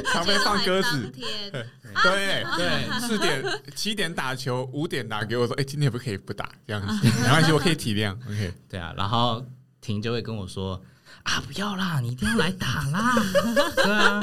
[0.13, 1.13] 常被放鸽子
[2.03, 6.49] 对对四点七点打球，五点打给我说，哎、今天可不可以不打？
[6.67, 7.07] 这样子。
[7.23, 8.15] 没关系，我可以体谅。
[8.27, 9.45] OK，对啊，然后
[9.81, 10.81] 婷就会跟我说
[11.25, 13.15] 啊，不要啦，你一定要来打啦。
[13.77, 14.21] 对啊，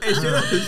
[0.00, 0.60] 哎、现在很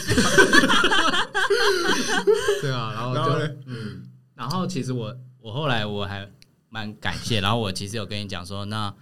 [2.60, 4.02] 对啊，然后就嗯，
[4.34, 6.28] 然后其实我我后来我还
[6.68, 8.92] 蛮感谢，然后我其实有跟你讲说，那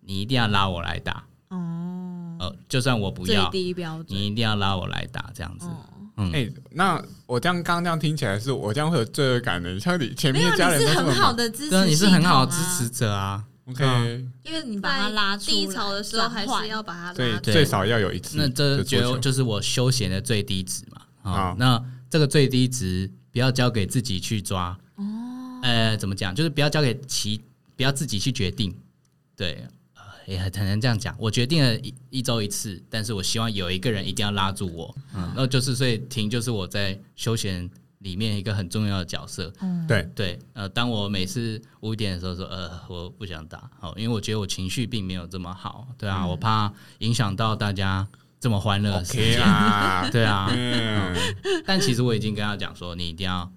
[0.00, 5.66] 你一定要拉我来打，哦，呃，就算我不最要，低标准，你一定要拉我来打，这样子。
[5.66, 13.44] 哦，嗯，哎、那我这样刚刚这样听起来是我这样会有罪恶感的，像你前，面的家人你是很好的支持，对啊，你是很好的支持，者啊。
[13.66, 13.84] ，OK，
[14.42, 21.00] 因为你把它拉出来低潮的时候，还是要把它拉对最少要有一次那这就就是我休闲的最低值嘛。
[21.22, 24.78] 啊好，那这个最低值不要交给自己去抓。
[24.96, 25.04] 哦，
[25.62, 26.34] 呃，怎么讲？
[26.34, 27.40] 就是不要交给其，
[27.74, 28.72] 不要自己去决定。
[29.34, 29.68] 对，呃
[30.26, 31.14] 也很很难这样讲。
[31.18, 34.94] 我决定了一一周一次，但是我希望有一个人一定要拉住我。
[35.14, 39.52] 嗯，那就是所以停就是我在休闲里面一个很重要的角色。
[39.60, 48.06] 嗯，对，对，呃，当我每次五点的时候说，呃，我不想打，好，因为我觉得我情绪并没有这么好，对啊，我怕影响到大家
[48.40, 51.16] 这么欢乐的时 OK 间，啦，对啊，嗯，
[51.64, 53.50] 但其实我已经跟他讲说，你一定要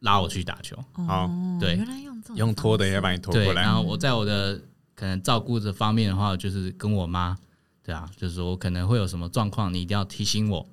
[0.00, 3.74] 拉我去打球，好哦对原来用这种用拖的也要把你拖对，过来然。
[3.74, 4.60] 后我在我的
[5.02, 7.36] 可能照顾这方面的话，就是跟我妈，
[7.82, 10.64] 对啊，就是说我可能会有什么状况，你一定要提醒我，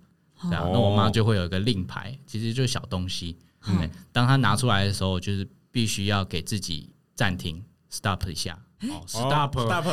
[0.44, 9.88] 对啊，哦那我妈就会有一个令牌，其实就是小东西，嗯，当她拿出来的时候，就是必须要给自己暂停，stop 一下，哦，stop，stop，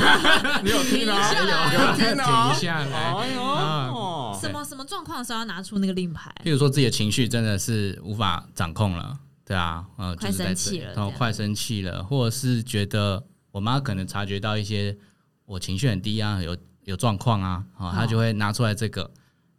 [0.64, 1.34] 你有听啊？
[1.34, 2.54] 有听啊？
[2.54, 3.12] 停下来。
[3.12, 6.34] 哎呦，什么什么状况的时候要拿出那个令牌？
[6.42, 13.22] 譬如说自己的情绪真的是无法掌控了，对啊，呃，快就是在生气了这然后快生气了，或者是觉得
[13.54, 14.98] 我妈可能察觉到一些
[15.44, 19.08] 我情绪很低啊，有有状况啊，哦，她就会拿出来这个。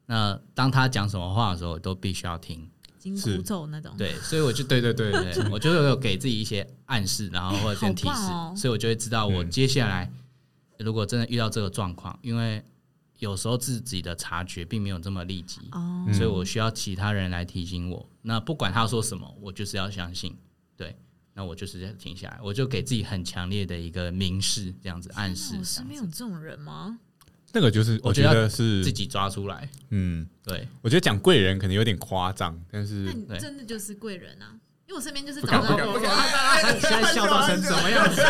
[0.06, 2.70] 那当她讲什么话的时候，都必须要听。
[3.00, 3.38] 金是。
[3.38, 8.54] 箍咒那种，对，所以我就对对对对，对 我就有给自己一些暗示，然后或者跟提示，哦。
[8.54, 9.50] 所以我就会知道我嗯。
[9.50, 10.12] 接下来
[10.78, 12.62] 如果真的遇到这个状况，因为
[13.20, 18.06] 有时候自己的察觉并没有这么立即，哦，嗯所以我需要其他人来提醒我。
[18.22, 20.36] 那不管他说什么，我就是要相信，
[20.76, 20.98] 对，
[21.38, 26.98] 那我就是要停下来，我就给自己很强烈的一个明示，这样子暗示我，这身边有这种人吗？
[27.52, 34.52] 那个就是我觉得得是自，己抓出来，嗯，对，我觉得讲贵人可能有点夸张，但那是你真的就是贵人啊！
[34.88, 38.22] 因为我身边就是不找到敢不敢不敢，现在笑到成什么样子？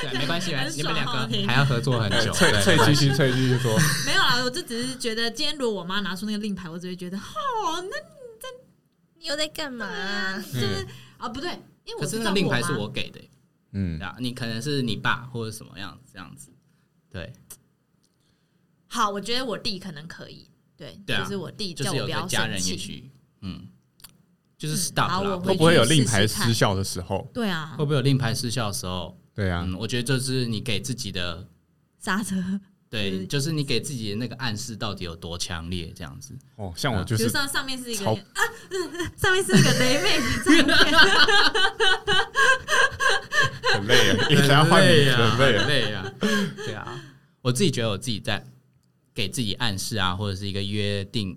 [0.00, 2.32] 对，没关系，你们两个还要合作很久。
[2.32, 3.76] 翠对翠继续翠继续说，
[4.06, 8.23] 没有啦，我就只是觉得今天如果我妈拿出那个令牌，我只会觉得哦，那你
[9.24, 10.38] 又在干嘛？
[10.38, 10.86] 就是
[11.18, 11.50] 啊不对，
[11.84, 13.20] 因为我可是那照顾个令牌是我给的，
[13.72, 16.50] 嗯，啊，你可能是你爸或者什么样这样子，
[17.10, 17.32] 对，
[18.86, 23.10] 好，我觉得我弟可能可以，对，就是我弟就是我不要个家人也生气，许，
[23.40, 23.66] 嗯，
[24.58, 27.30] 就是嗯 stop 啦好我，会不会有令牌失效的时候？
[27.32, 27.74] 对啊。
[27.78, 29.18] 会，不会有令牌失效的时候？
[29.34, 31.48] 对啊，嗯，我觉得这是你给自己的，
[31.98, 32.36] 刹车，
[32.94, 36.32] 对，就是你给自己的那个暗示到底有多强烈，这样子。
[36.54, 38.20] 哦，像我就是比如说上面是一个超啊，
[39.16, 40.20] 上面是一个雷妹
[43.74, 45.66] 很累啊，一直要换名，很累啊。
[45.66, 46.08] 累啊，
[46.64, 47.02] 对啊，
[47.42, 48.46] 我自己觉得我自己在
[49.12, 51.36] 给自己暗示啊，或者是一个约定，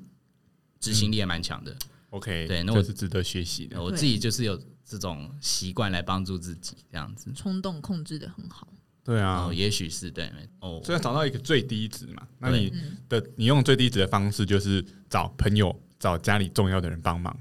[0.79, 1.75] 执行力也蛮强的。
[2.11, 3.81] OK，对那我这是值得学习的。
[3.81, 7.33] 我自己就是有这种习惯来帮助自己，这样子。
[7.35, 8.67] 冲动控制的很好，
[9.07, 9.47] 对啊。
[9.47, 12.27] 哦，，也许是对，哦，所以要找到一个最低值嘛。
[12.39, 12.73] 那你
[13.07, 17.33] 的你用最低值的方式就是找朋友、找家里重要的人帮忙。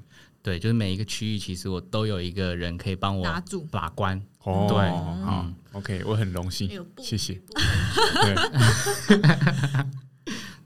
[0.43, 4.17] 对，就是每一个区域，其实我都有一个人可以帮我拿住，把关。
[4.45, 4.79] 哦，对。
[4.79, 7.35] 好嗯，OK，我很荣幸谢谢。
[8.23, 8.35] 对。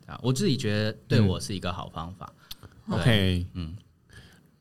[0.04, 2.30] 啊，我自己觉得对我是一个好方法。
[2.86, 3.74] 对，OK，嗯，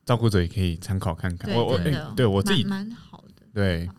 [0.06, 1.49] 照顾者也可以参考看看。
[1.52, 1.78] 对我我
[2.15, 3.89] 对我自己蛮蛮好的，对，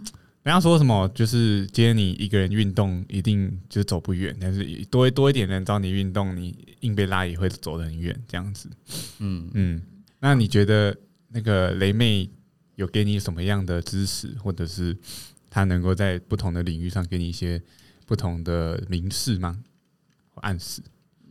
[0.42, 8.70] 人家说什么就是今天你一个人运动一定就是走不远，但是多多一点人找你运动，你硬被拉也会走得很远这样子。
[9.18, 9.82] 嗯，嗯，
[10.18, 10.96] 那你觉得
[11.28, 12.30] 那个雷妹
[12.76, 14.96] 有给你什么样的支持，或者是
[15.50, 17.62] 她能够在不同的领域上给你一些
[18.06, 19.62] 不同的明示吗？
[20.30, 20.80] 或暗示？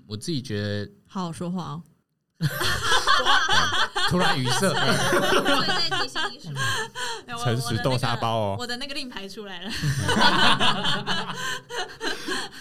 [0.05, 1.83] 我自己觉得好好说话哦。
[4.09, 4.67] 突然语塞，
[6.01, 6.59] 提醒你什么？
[7.43, 9.71] 诚实豆沙包哦，我的那个令牌出来了，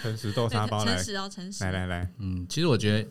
[0.02, 1.64] 诚实豆沙包来诚实哦，诚实。
[1.64, 3.08] 来来来，嗯，其实我觉得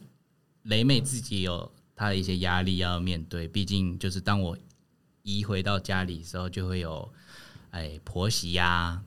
[0.64, 4.58] 雷妹自己有她的一些压力要面对，毕竟就是当我
[5.24, 7.12] 移回到家里的时候，就会有
[7.72, 9.02] 哎婆媳呀、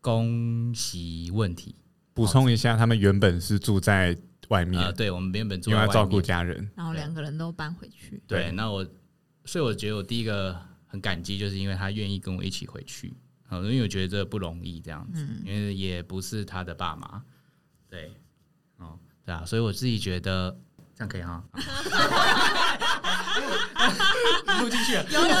[0.00, 1.74] 公媳问题。
[2.14, 4.16] 补充一下，他们原本是住在
[4.48, 6.22] 外面，呃，对我们原本住在外因为要照顾面。
[6.24, 6.70] 家人。
[6.76, 8.52] 然后两个人都搬回去，对，对。
[8.52, 8.86] 那我
[9.44, 13.14] 所以我觉得我第一个很感激，就是因为他愿意跟我一起回去，
[13.50, 15.42] 嗯，因为我觉得这不容易这样子，嗯。
[15.44, 17.22] 因为也不是他的爸妈，
[17.88, 18.12] 对，
[18.78, 20.56] 哦，对啊，所以我自己觉得
[20.94, 21.42] 这样可以哈，
[24.60, 25.34] 录进去了，有有有有，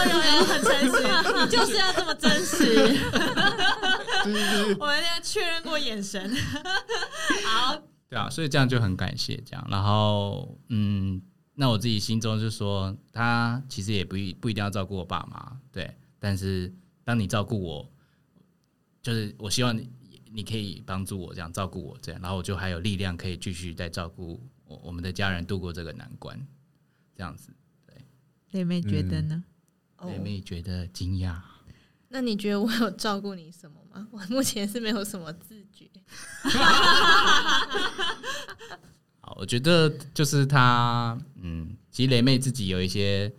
[0.44, 1.02] 很诚实，
[1.44, 2.96] 你 就是要这么真实。
[4.78, 6.34] 我们现在确认过眼神，
[7.44, 11.20] 好，对啊，所以这样就很感谢这样，然后嗯，
[11.54, 16.72] 那我自己心中就说，他其实也不一不一定要照顾我爸妈，对，但是
[17.04, 17.92] 当你照顾我，
[19.02, 19.90] 就是我希望你
[20.30, 26.38] 你可以帮助我这样照顾我这样，然后我就还有力量可以继续再照顾我我们的家人度过这个难关，
[27.14, 27.50] 这样子，
[27.86, 27.96] 对，
[28.52, 29.44] 雷妹觉得呢？
[29.98, 31.40] 哦妹妹觉得惊讶，
[32.10, 34.06] 那你觉得我有照顾你什么吗？
[34.10, 35.88] 我目前是没有什么自觉。
[39.46, 43.32] 觉得就是他，嗯，其实雷妹自己有一些，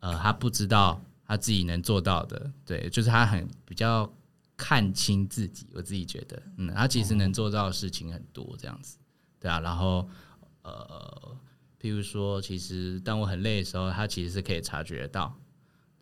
[0.00, 4.08] 呃，她不知道她自己能做到的，对，就是她很比较
[4.56, 8.98] 看清自己，我自己觉得，嗯，她其实能做到的事情很多，这样子，
[9.40, 10.08] 对啊，然后，
[10.62, 11.36] 呃，
[11.80, 15.34] 譬如说，其实当我很累的时候，她其实是可以察觉到，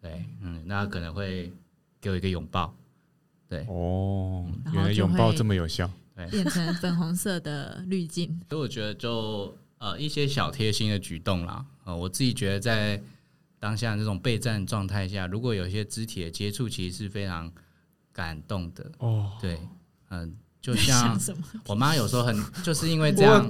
[0.00, 1.52] 对，嗯，那可能会
[2.00, 2.74] 给我一个拥抱，
[3.48, 5.90] 对，哦，原来拥抱这么有效。
[6.30, 13.02] 变成粉红色的滤镜， 所以我觉得就呃一些小贴心的举动啦，呃，我自己觉得在
[13.58, 17.52] 当下这种备战状态下，如果有一些肢体的接触，其实是非常
[18.12, 18.90] 感动的。
[18.98, 19.58] 哦，对，
[20.10, 21.42] 嗯、就像什么？
[21.66, 23.42] 我妈有时候很就是因为这样，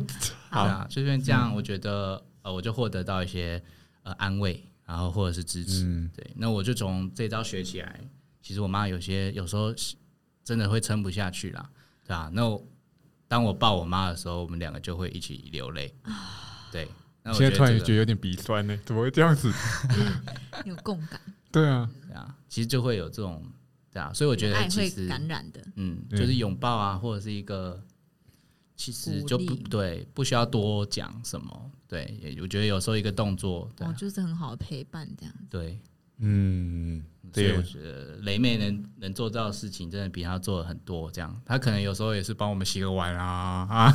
[0.50, 3.62] 好对啊，就是因为这样，我觉得呃我就获得到一些
[4.02, 5.84] 呃安慰，然后或者是支持。
[5.84, 8.00] 嗯，对，那我就从这招学起来。
[8.42, 9.94] 其实我妈有些有时候是
[10.44, 11.81] 真的会撑不下去啦，对
[12.12, 12.30] 啊。
[12.32, 12.66] 那我
[13.28, 15.94] 当我抱我妈的时候，我们两个就会一起流泪。
[16.70, 16.88] 对，
[17.22, 19.52] 那我现在突然这个觉得有点鼻酸呢，怎么会这样子？
[20.64, 21.20] 有共感，
[21.50, 23.44] 对啊，对啊，其实就会有这种
[23.92, 25.60] 对啊，所以我觉得其实感染的。
[25.76, 27.82] 嗯，嗯就是拥抱啊，或者是一个，
[28.76, 31.70] 其实就不对，不需要多讲什么。
[31.86, 35.46] 对，也我觉得有时候一个动作，对啊、哦，就是很好的陪伴，这样子。
[35.50, 35.78] 对，
[36.24, 41.10] 嗯，对所以我，觉得雷妹能能做到的事情，真的比她做的很多。
[41.10, 43.92] 这样，她可能有时候也是帮我们洗个碗啊，啊，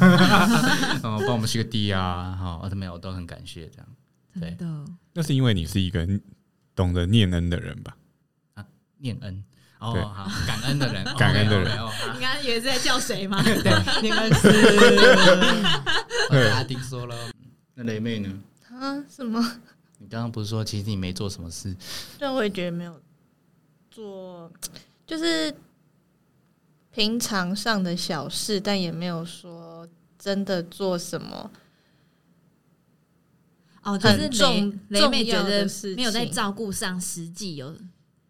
[1.04, 3.88] 哦， 帮我们洗个地啊，好、哦，没有，我都很感谢这样。
[4.40, 6.06] 对真的，那是因为你是一个
[6.76, 7.96] 懂得念恩的人吧？
[9.00, 9.44] 念恩，
[9.80, 13.42] 哦，好，感恩的人， 感恩的人哦你刚刚以为是在叫谁吗？
[13.46, 14.52] 对，念恩是，
[16.30, 17.16] 对阿丁说了，
[17.76, 18.30] 那雷妹呢？
[18.72, 19.04] 啊？
[19.08, 19.40] 什么？
[20.00, 21.76] 你刚刚不是说其实你没做什么事？
[22.20, 23.02] 但我也觉得没有
[23.90, 24.52] 做，
[25.06, 25.54] 就是
[26.92, 31.52] 平常上的小事，但也没有说真的做什么。
[33.84, 37.74] 哦，就是很重雷雷妹觉得没有在照顾上实际有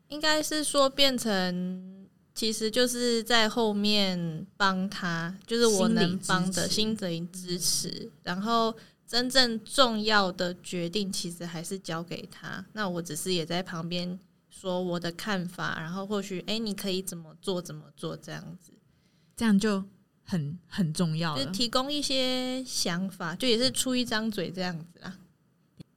[0.10, 8.74] 应该是说变成，其实就是在后面帮他，就是我能帮的心灵支持，然后
[9.08, 12.66] 真正重要的决定其实还是交给他。
[12.74, 18.74] 那我只是也在旁边说我的看法，然后或许哎、诶你可以怎么做怎么做这样子，
[19.36, 19.82] 这样就
[20.24, 21.42] 很很重要了。
[21.42, 25.18] 就是提供一些想法，就也是出一张嘴这样子啦。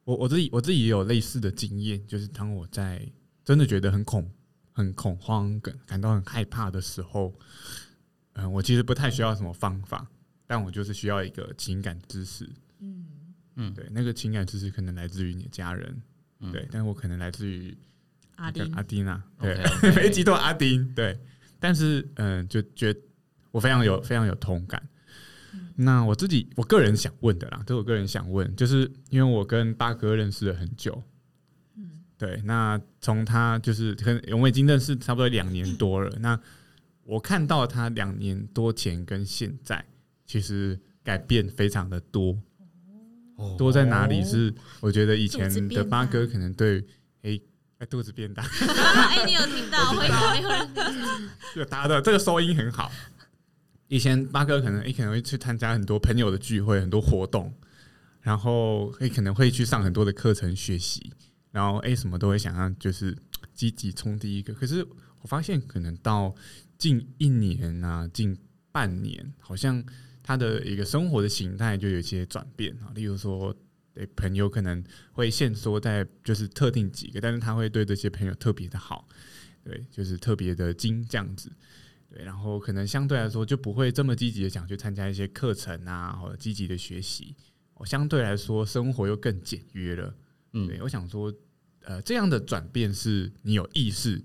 [0.04, 3.04] 我我自己我自己也有类似的经验，就是当我在
[3.44, 4.30] 真的觉得很恐、
[4.70, 7.34] 很恐慌、感感到很害怕的时候，
[8.34, 10.06] 嗯、我其实不太需要什么方法，
[10.46, 12.48] 但我就是需要一个情感支持。
[12.80, 13.04] 嗯，
[13.56, 13.74] 嗯。
[13.74, 16.02] 对，那个情感支持可能来自于你的家人，
[16.40, 16.52] 嗯。
[16.52, 17.76] 对，但我可能来自于
[18.36, 18.72] 阿丁。
[18.74, 20.08] 阿丁啊，对。
[20.08, 21.18] 一集都阿丁，对，
[21.58, 23.00] 但是嗯，就觉得
[23.50, 24.82] 我非常有非常有同感。
[25.76, 31.02] 那我自己我个人想问的啦，这是我个人想问，就是因为我跟八哥认识了很久，
[31.76, 31.90] 嗯。
[32.18, 36.38] 对，那从他就是可能我们已经认识差不多两年多了，那
[37.04, 39.84] 我看到他两年多前跟现在
[40.26, 42.38] 其实改变非常的多，
[43.58, 44.52] 多在哪里是？
[44.80, 46.84] 我觉得以前的八哥可能对
[47.22, 47.40] 诶
[47.78, 49.92] 哎，肚子变大，哎，你有听到？
[49.96, 50.06] 会
[50.42, 50.68] 有人
[51.54, 52.90] 就 大家的这个收音很好。
[53.88, 57.52] 以前八哥可能也可能会去参加很多朋友的聚会，很多活动，
[58.20, 61.12] 然后也可能会去上很多的课程学习，
[61.50, 63.16] 然后哎什么都会想要就是
[63.54, 64.54] 积极冲第一个。
[64.54, 64.86] 可是
[65.22, 66.34] 我发现可能到
[66.78, 68.36] 近一年啊，近
[68.70, 69.82] 半年，好像
[70.30, 72.92] 他的一个生活的形态就有一些转变啊。
[72.94, 73.52] 例如说，
[73.92, 79.08] 对朋友可能会限缩在就是特定几个，但是他会对这些朋友特别的好，
[79.64, 81.50] 对，就是特别的精这样子。
[82.08, 87.34] 对，然后可能相对来说就不会这么积极的想去参加一些课程啊，或者积极的学习。
[87.74, 90.14] 我相对来说生活又更简约了。
[90.52, 91.34] 嗯，对，我想说，
[91.82, 94.22] 呃，这样的转变是你有意识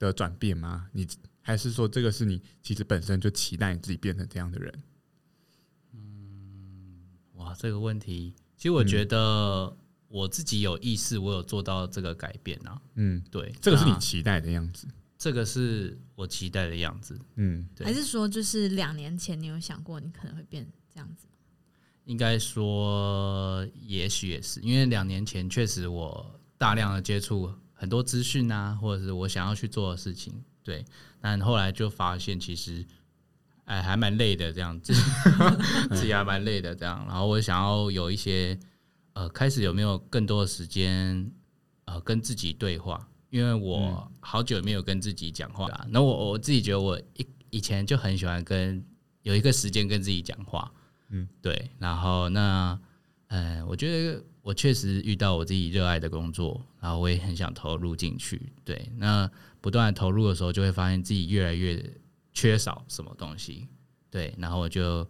[0.00, 0.88] 的转变吗？
[0.92, 1.06] 你
[1.40, 4.74] 还是说这个是你其实本身就期待你自己变成这样的人？
[7.58, 9.76] 这个问题，其实我觉得
[10.08, 12.80] 我自己有意识，我有做到这个改变啊。
[12.94, 14.86] 嗯，对，这个是你期待的样子。
[15.18, 21.26] 这个是我期待的样子，嗯，还是说就是两年前你有想过你可能会变这样子？
[21.26, 21.32] 吗？
[22.04, 30.84] 应该说，也许也是，因为两年前确实我大量的接触很多资讯啊，或者是我想要去做的事情，对，
[31.18, 32.86] 但后来就发现其实，
[33.66, 34.92] 哎，还蛮累的这样子，
[35.94, 38.58] 自己还蛮累的这样，然后我想要有一些，
[39.12, 41.30] 呃，开始有没有更多的时间，
[41.84, 43.06] 呃，跟自己对话。
[43.28, 48.82] 因为我好久没有跟自己讲话了，那我我自己觉得我以以前就很喜欢跟
[49.22, 50.72] 有一个时间跟自己讲话，
[51.10, 52.78] 嗯，对，然后那，
[53.26, 59.28] 呃，我觉得我确实遇到我自己热爱的工作，然后我也很想投入进去，对，那
[59.60, 61.74] 不断投入的时候，就会发现自己越来越
[62.36, 63.66] 缺少什么东西，
[64.10, 65.08] 对，然后我就，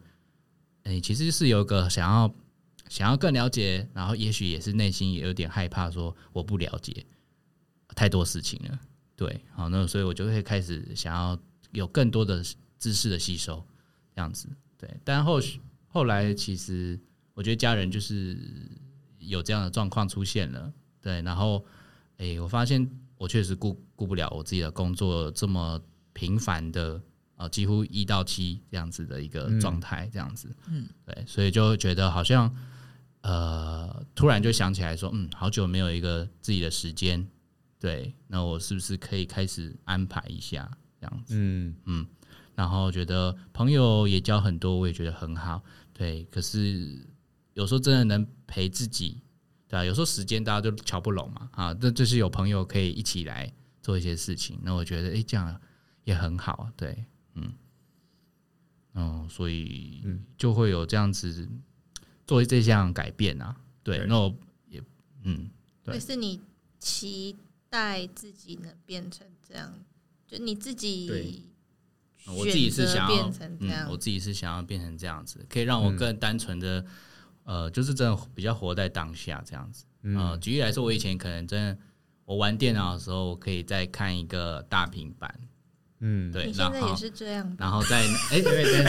[0.84, 2.32] 哎，其实是有个想要
[2.88, 7.04] 想要更了解，然后也许也是内心也有点害怕，说我不了解。
[7.96, 8.78] 太多事情了，
[9.16, 11.36] 对，好，那所以我就会开始想要
[11.72, 12.44] 有更多的
[12.78, 13.60] 知识的吸收，
[14.14, 14.48] 这样子，
[14.78, 14.88] 对。
[15.02, 17.00] 但后续后来其实
[17.34, 18.38] 我觉得家人就是
[19.18, 21.22] 有这样的状况出现了，对。
[21.22, 21.64] 然后，
[22.18, 25.80] 哎，我发现我确实顾顾不了我自己的工作这么
[26.12, 27.00] 频繁的
[27.36, 31.24] 啊，几乎一到七这样子的一个状态，这样子，嗯，对。
[31.26, 32.54] 所以就觉得好像
[33.20, 37.26] 呃，突然就想起来说，嗯，好久没有一个自己的时间。
[37.78, 40.68] 对，那我是不是可以开始安排一下
[40.98, 41.34] 这样子？
[41.36, 42.06] 嗯嗯，
[42.54, 45.62] 然后觉得朋友也交很多，我也觉得很好。
[45.92, 47.06] 对，可是
[47.52, 49.20] 有时候真的能陪自己，
[49.68, 54.58] 对啊，有时候时间大家都瞧不拢嘛，啊，这就是有朋友可以一起来做一些事情。
[54.62, 55.60] 那我觉得，哎，这样
[56.04, 56.70] 也很好。
[56.76, 57.04] 对，
[58.96, 60.04] 嗯，哦，所以
[60.36, 61.48] 就会有这样子
[62.26, 63.54] 做这项改变啊。
[63.84, 64.36] 对，那我
[64.68, 64.82] 也
[65.22, 65.48] 嗯，
[65.84, 66.40] 对，是你
[66.80, 67.36] 期。
[67.68, 69.70] 待自己能变成这样，
[70.26, 71.42] 就你自己，
[72.28, 76.86] 我自己是想要变成这样，我自己是想要变成这样子，可以让我更单纯的，
[77.42, 79.84] 呃，就是真的比较活在当下这样子。
[80.02, 81.78] 嗯，举例来说，我以前可能真的，
[82.24, 85.38] 我玩电脑的时候，我可以再看一个大平板，
[86.00, 88.42] 嗯，对，现在也是这样，然后再哎，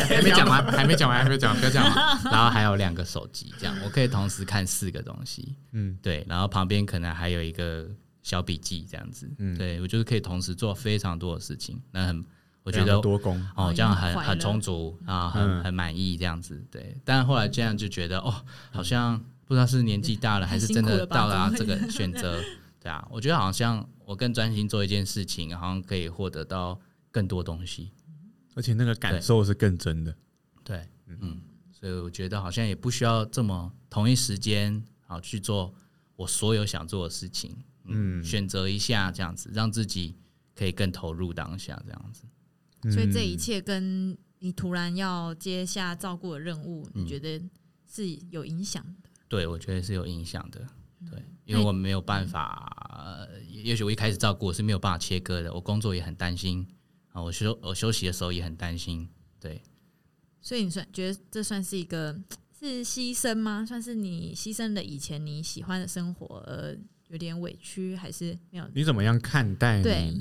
[0.08, 2.20] 还没讲完，还没讲完，还没讲完，不要讲完。
[2.26, 7.88] 然后还有两个手机，这样我可以同时看四个东西，嗯，对，然后旁边可能还有一个。
[8.24, 12.26] 小笔记这样子，嗯，对我就是可以同时做非常多的事情，那很
[12.62, 16.98] 我觉得多功哦，这样很很充足啊，很很满意这样子，对。
[17.06, 18.36] 但后来这样就觉得哦，
[18.70, 22.44] 好像不知道是年纪大了还是真的到了这个选择，
[22.84, 26.78] 对啊，我觉得好像我更专心做一件事情，好像可以获得到
[27.18, 27.90] 更多东西，
[28.54, 30.16] 而且那个感受是更真的，
[30.64, 31.42] 对，嗯，
[31.72, 35.74] 所以我觉得好像也不需要这么同一时间好去做
[36.16, 37.58] 我所有想做的事情。
[37.86, 40.14] 嗯，选择一下这样子，让自己
[40.54, 42.22] 可以更投入当下这样子。
[42.92, 47.42] 所以这一切跟你突然要接下照顾的任务，你觉得
[47.92, 49.10] 是有影响的？
[49.28, 50.68] 对，我觉得是有影响的。
[51.10, 55.52] 对，因为我没有办法，也许我一开始照顾我是没有办法切割的。
[55.52, 56.68] 我工作也很担心
[57.18, 59.10] 啊，我休我休息的时候也很担心。
[59.40, 59.62] 对，
[60.40, 62.16] 所以你算觉得这算是一个
[62.60, 63.66] 是牺牲吗？
[63.66, 66.78] 算是你牺牲了以前你喜欢的生活而。
[67.10, 68.70] 有点委屈，还是没有？
[68.76, 69.82] 你怎么样看待？
[69.82, 70.14] 对，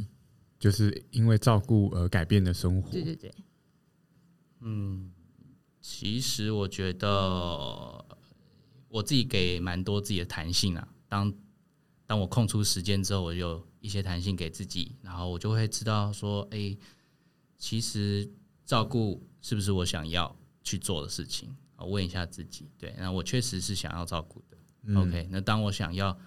[0.57, 2.92] 就是因为照顾而改变的生活。
[2.92, 3.34] 对对对。
[4.61, 5.11] 嗯，
[5.80, 7.11] 其实我觉得
[8.86, 10.88] 我自己给蛮多自己的弹性啊。
[11.09, 11.34] 当
[12.07, 16.76] 当我空出时间之后，我有一些弹性给自己，然后我就会知道说，哎，
[17.57, 18.28] 其实
[18.64, 21.57] 照顾是不是我想要去做的事情？
[21.76, 22.68] 我问一下自己。
[22.76, 25.01] 对，那我确实是想要照顾的。
[25.01, 26.18] OK，那当我想要。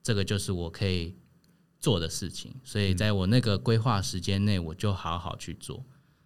[0.00, 1.14] 这个就是我可以
[1.78, 5.84] 做的事情，所以在我那个规划时间内，我就好好去做。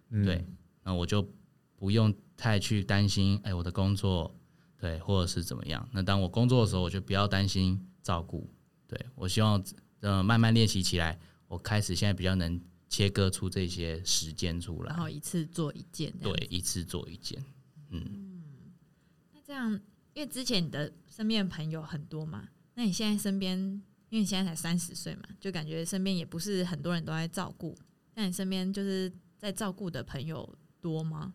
[0.09, 0.45] 嗯对，
[0.83, 1.27] 那我就
[1.75, 4.33] 不用太去担心，哎，我的工作
[4.77, 5.89] 对，或者是怎么样。
[5.91, 8.49] 那当我工作的时候，我就不要担心照顾。
[8.87, 9.61] 对我希望
[10.03, 17.43] 呃慢慢练习起来，我开始现在比较能切割出这些时间出来，然后一次做一件，对，一次做一件。
[17.89, 18.71] 嗯，
[19.33, 19.71] 那这样，
[20.13, 23.57] 因为之前你的身边的朋友很多嘛，那你现在身边，
[24.09, 27.75] 因为你现在才三十岁嘛，就感觉身边也不是很多人都在照顾。
[28.15, 31.33] 那你身边就是在照顾的朋友多吗？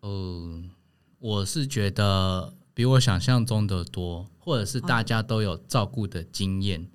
[0.00, 0.62] 呃，
[1.18, 6.86] 我是觉得比我想象中的多，或者是大家都有照顾的经验，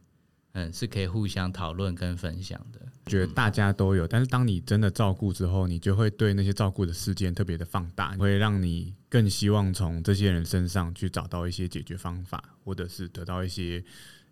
[0.67, 2.79] 嗯，是可以互相讨论跟分享的。
[3.05, 13.83] 觉得大家都有，但是当你真的照顾之后，你就会对那些照顾的事件特别的放大，会让你更希望从这些人身上去找到一些解决方法，或者是得到一些，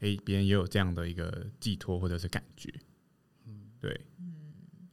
[0.02, 2.72] 诶，别人也有这样的一个寄托或者是感觉。
[3.80, 4.00] 对，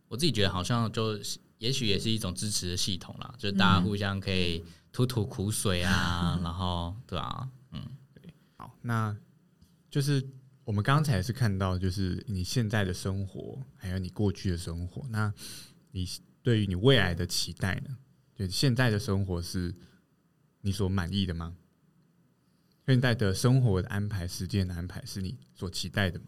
[0.08, 1.18] 我自己觉得好像就
[1.58, 7.82] 也许也是一种支持的系统啦，就是大家互相可以吐吐苦水啊， 然后对啊，嗯，
[8.14, 9.14] 对好，那
[9.90, 10.26] 就是
[10.64, 15.06] 我们刚才是看到，就是你现在的生活，还有你过去的生活。
[15.10, 15.32] 那
[15.92, 16.08] 你
[16.42, 17.96] 对于你未来的期待呢？
[18.34, 19.74] 就现在的生活是
[20.62, 21.56] 你所满意的吗？
[22.86, 26.26] 现在的生活的安排、时间的安排是你所期待的吗？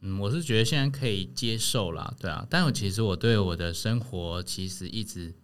[0.00, 5.34] 嗯，我是觉得现在可以接受啦，对啊，但我其实我对我的生活其实一直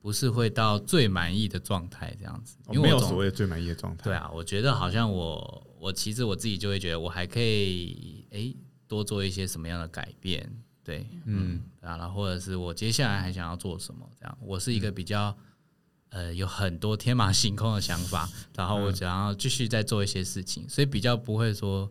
[0.00, 4.04] 不是会到最满意的状态这样子，哦没有因为我总所谓的最满意的状态。
[4.04, 8.56] 对，啊，我觉得好像我我其实我自己就会觉得我还可以诶
[8.88, 10.50] 多做一些什么样的改变，
[10.82, 15.36] 对，嗯对啊，然后或者是我接下来还想要做什么，这样，我是一个比较。
[16.12, 21.88] 呃，有很多天马行空的想法， 然后我想要继续再做一些事情，所以比较不会说，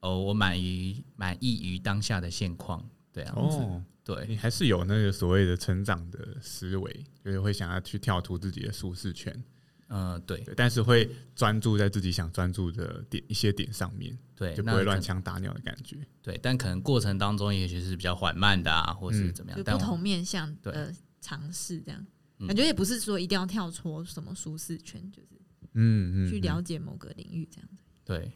[0.00, 3.56] 哦，我满于满意于当下的现况，这样子。
[3.56, 9.42] 哦，对，你还是有那个所谓的成长的思维，就是会想要去跳出自己的舒适圈，
[9.88, 10.42] 嗯、对。
[10.42, 15.96] 对，但是会专注在自己想专注的点一些点上面，对，就不会乱枪打鸟的感觉。
[16.20, 22.06] 对，但可能过程当中也许是比较缓慢的啊，或是嗯怎么样，不同面向的尝试，这样。
[22.40, 22.46] 嗯。
[22.46, 25.28] 感觉也不是说一定要跳出什么舒适圈，就是
[25.72, 27.82] 嗯嗯，去了解某个领域这样子。
[28.04, 28.30] 对，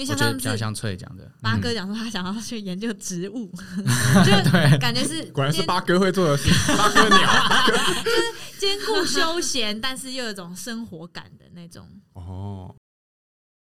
[0.00, 3.52] 因为我像上次觉得比较像翠讲的，八哥讲说他想要去研究植物，
[4.24, 4.32] 就
[4.78, 7.20] 感觉是 果然是八哥会做的事，八哥鸟。
[8.02, 11.86] 就是兼顾休闲，但是又有一种生活感的那种。
[12.14, 12.74] 哦，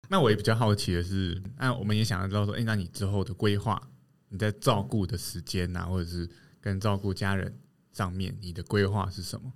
[0.09, 3.81] 那我也比较好奇的是，那我们也想要知道说，哎、那你之后的规划，
[4.31, 6.29] 你在照顾的时间呐、或者是
[6.61, 7.55] 跟照顾家人
[7.93, 9.53] 上面，你的规划是什么？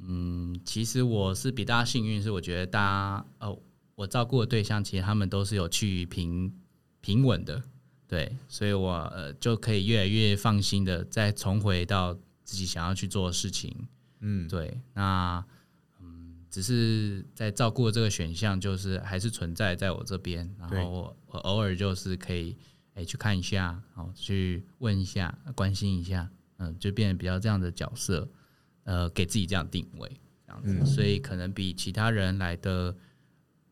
[0.00, 3.58] 嗯，其实我是比大家幸运，是我觉得大家哦，
[3.98, 6.54] 我照顾的对象其实他们都是有趋于平
[7.00, 7.60] 平稳的，
[8.06, 13.88] 对，所以我呃就可以越来越放心的再重回到自己想要去做的事情，
[14.20, 15.44] 嗯，对，那
[16.00, 22.56] 嗯，只是在照顾的这个选项，就是还是存在在我这边，然后我我偶尔就是可以
[22.94, 28.28] 哎、去看一下，然后，去问一下，关心一下，嗯，就变得比较这样的角色，
[28.84, 30.08] 呃，给自己这样定位，
[30.46, 30.86] 这样子，嗯。
[30.86, 32.96] 所以可能比其他人来的，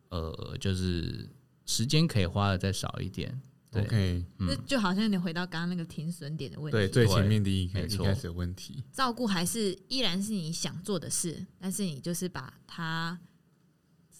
[0.09, 1.29] 呃，就是
[1.65, 3.41] 时间可以花的再少一点，
[3.71, 3.81] 对。
[3.81, 4.47] OK，嗯。
[4.47, 13.19] 就就好像你回到刚刚那个停损点的问题，对，最前面的一开始的问题，照顾还是依然是你想做的事，但是你就是把它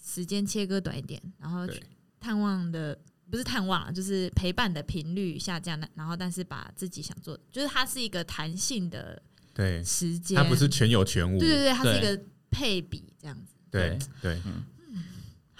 [0.04, 1.82] 时间切割短一点，然后对。
[2.20, 2.98] 探望的
[3.30, 9.22] 不是探望啊，就是陪伴的频率下降，然后但是把自己想做的，就是它是一个弹性的
[9.54, 12.20] 对，时间，它不是全有全无，对对对，它是一个
[12.50, 13.54] 配比这样子。
[13.70, 14.50] 对对，好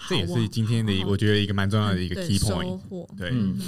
[0.07, 2.79] 这也是今天的我觉得一个蛮重要的一个对 key point，
[3.17, 3.59] 对，嗯。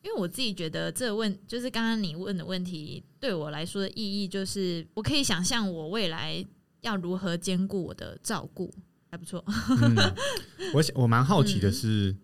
[0.00, 6.42] 因为我自己觉得这个问就是刚刚你问的问题，对我来说的意义就是，我可以想象我未来
[6.80, 8.72] 要如何兼顾我的照顾，
[9.10, 9.44] 还不错。
[9.82, 10.14] 嗯，
[10.72, 12.16] 我想我蛮好奇的是，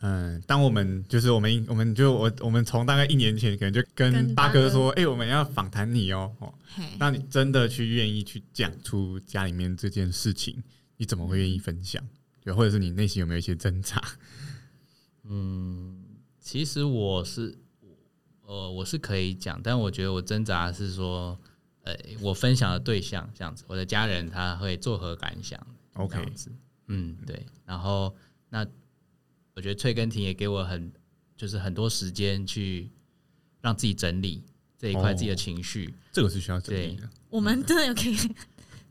[0.00, 10.62] 嗯，当我们就是我们我们就我我们从大概一年前可能就跟跟八哥说，哎、我们要访谈你哦，哦，嘿，那你真的去愿意去讲出家里面这件事情，
[10.98, 12.00] 你怎么会愿意分享？
[12.44, 14.00] 对，或者是你内心有没有一些挣扎？
[15.24, 16.04] 嗯，
[16.38, 17.56] 其实我是，
[18.42, 21.38] 呃，我是可以讲，但我觉得我挣扎的是说，
[21.82, 25.58] 呃，我分享的对象这样子，我的家人他会作何感想
[25.94, 26.52] OK 这样子，
[26.88, 27.46] 嗯，对。
[27.64, 28.14] 然后
[28.50, 28.66] 那
[29.54, 30.92] 我觉得翠根婷也给我很，
[31.36, 32.90] 就是很多时间去
[33.62, 34.44] 让自己整理
[34.76, 37.08] 这一块哦自己的情绪，这个是需要整理的。
[37.30, 38.16] 我们真的有可以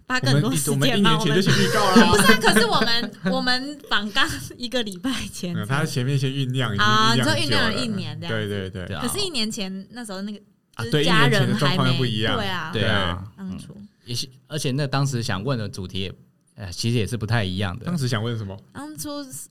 [0.06, 1.18] 八个很多我们一我们一时间吗？
[1.20, 1.96] 我们年前就先预告了。
[2.12, 2.18] 不。
[2.18, 4.28] 是啊，可是我们我们榜刚
[4.58, 8.98] 一个礼拜前他前面先酝酿，啊，你说很久酝酿了了一年这样，对对对。
[8.98, 10.40] 可是，一年前那时候那个
[10.76, 13.76] 啊对，一就是家年前的状人还没况又不一样，对啊，对啊，当初。
[14.06, 16.14] 也是而且那当时想问的主题也，
[16.56, 17.86] 呃，其实也是不太一样的。
[17.86, 17.98] 当。
[17.98, 18.58] 时想问什么？
[18.74, 19.48] 当初是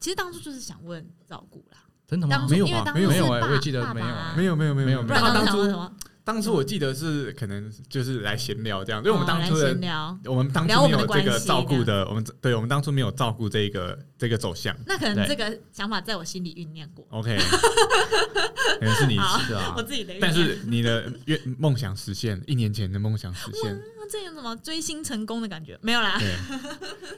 [0.00, 1.78] 其实当初就是想问照顾啦，
[2.08, 2.46] 真的吗？
[2.48, 2.72] 没有吧？
[2.72, 4.34] 因为当没有没有欸我也记得没有啊。
[4.36, 4.86] 没有没有没有。
[4.86, 5.92] 没有不然当当初时想问什么？
[6.24, 14.76] 当初我记得是可能就是来闲聊这样，因为我们当初的闲聊，我们当初没有这个照顾的，我们对我们当初没有照顾这个这个走向。
[14.86, 17.36] 那可能对这个想法在我心里酝酿过，OK，
[18.78, 19.74] 可能是你， 好是啊。
[19.76, 20.14] 我，自己的。
[20.20, 25.76] 但是你的愿梦想实现， 一年前的梦想实现，那这有什么追星成功的感觉？
[25.82, 26.18] 没有啦。
[26.20, 26.36] 对，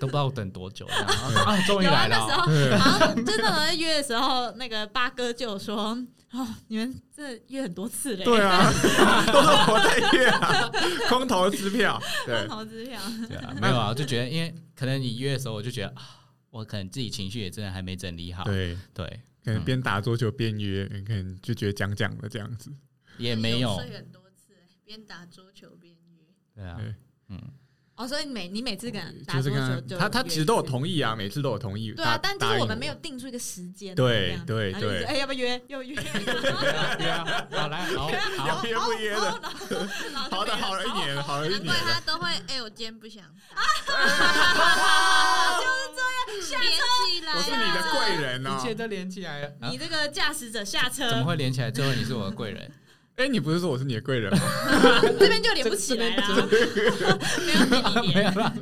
[0.01, 1.07] 都不知道等多久这样
[1.45, 2.27] 啊，终于来了哦。
[2.27, 5.95] 那时候对好像真的在约的时候，那个八哥就有说
[6.37, 8.67] ：“哦，你们这约很多次嘞，对啊，
[9.31, 10.71] 都是我在约啊，
[11.09, 13.01] 空头支票， 对，空投支票。
[13.29, 16.03] 对啊， 没有啊，就觉得因为可能你约的时候，我就觉得啊，
[16.51, 18.43] 我可能自己情绪也真的还没整理好。
[18.45, 22.69] 对，对，可能边打桌球边约，可能就觉得讲讲的这样子，
[23.17, 23.73] 也没有。
[23.77, 24.55] 睡很多次，
[24.85, 26.25] 边打桌球边约。
[26.53, 26.95] 对啊对，
[27.29, 27.41] 嗯，
[27.97, 30.65] 哦，所以你每你每次跟他打就是桌球他他他其实都有。
[30.65, 33.95] 同意啊，每次都有同意，对啊，但就是我们没有定出一个时间。
[33.95, 35.63] 对对对哎，要不要约？
[35.69, 35.95] 要不要约？
[36.99, 39.31] 对啊，好来，好 好，约不约的，
[40.13, 43.23] 好好的好了一年，好了一难怪他都会，哎、我今天不想
[43.55, 43.63] 打，
[45.61, 46.01] 就是这
[46.57, 48.59] 样，连起来啊，我是你的贵人一哦。
[48.61, 49.49] 切都连起来了。
[49.61, 51.71] 啊你这个驾驶者下车，怎么会连起来？
[51.71, 52.73] 最后你是我的贵人。
[53.17, 54.41] 哎，你不是说我是你的贵人吗？
[55.19, 56.27] 这边就连不起来啦？
[57.47, 58.15] 没有给你连。
[58.15, 58.53] 没有啦。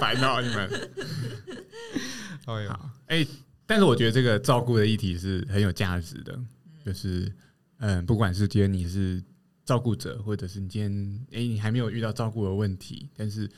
[0.00, 0.68] 烦哦，你们。
[2.46, 3.26] 哎呦，好，哎、
[3.66, 6.36] 但是我觉得这个照顾的议题是很有价值的，
[6.84, 7.32] 就是
[7.78, 9.22] 嗯，不管是今天你是
[9.64, 13.48] 照顾者，或者是你今天哎、你还没有遇到照顾的问题，但是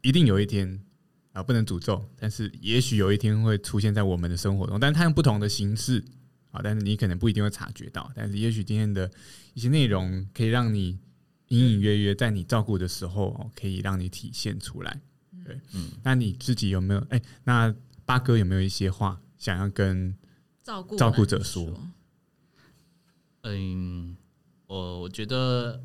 [0.00, 0.80] 一定有一天
[1.32, 6.02] 啊，不能诅咒，但是也许有一天会出现在我们的生活中，但是它用不同的形式
[6.50, 9.10] 啊，但是你可能不一定会察觉到，但是也许今天的
[9.54, 10.98] 一些内容可以让你
[11.48, 15.00] 隐隐约约在你照顾的时候，哦可以让你体现出来。
[15.44, 17.00] 对，嗯那你自己有没有？
[17.10, 17.74] 哎、那
[18.04, 20.14] 八哥有没有一些话想要跟
[20.62, 21.72] 照顾照顾者说
[23.42, 24.16] 嗯，
[24.66, 25.82] 我我觉得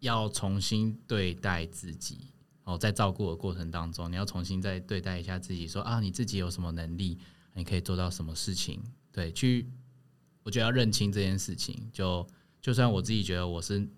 [0.00, 2.32] 要重新对待自己
[2.64, 7.18] 哦，在照顾的过程当中，你要重新再对待一下自己，说啊，你自己有什么能力，
[7.52, 8.82] 你可以做到什么事情？
[9.14, 9.70] 对，去，
[10.42, 11.88] 我觉得要认清这件事情。
[11.92, 12.26] 就
[12.60, 13.88] 就算我自己觉得我是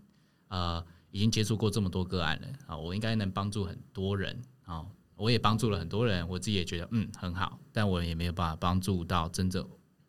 [0.48, 4.86] 呃已经接触过这么多个案了啊，我应该能帮助很多人啊，
[5.16, 9.66] 我也帮助了很多人，我自己也觉得嗯很好，但我也没有办法帮助到真正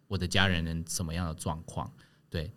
[0.07, 1.89] 我的家人能什么样的状况。
[2.29, 2.51] 对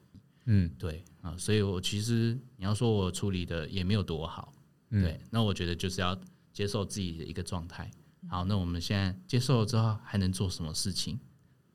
[0.46, 4.53] 嗯对啊，所以我其实你要说我处理的也没有多好，
[4.88, 6.20] 嗯对，那我觉得就是要
[6.53, 7.88] 接受自己的一个状态。
[8.28, 11.20] 好，那我们现在接受了之后，还能做什么事情？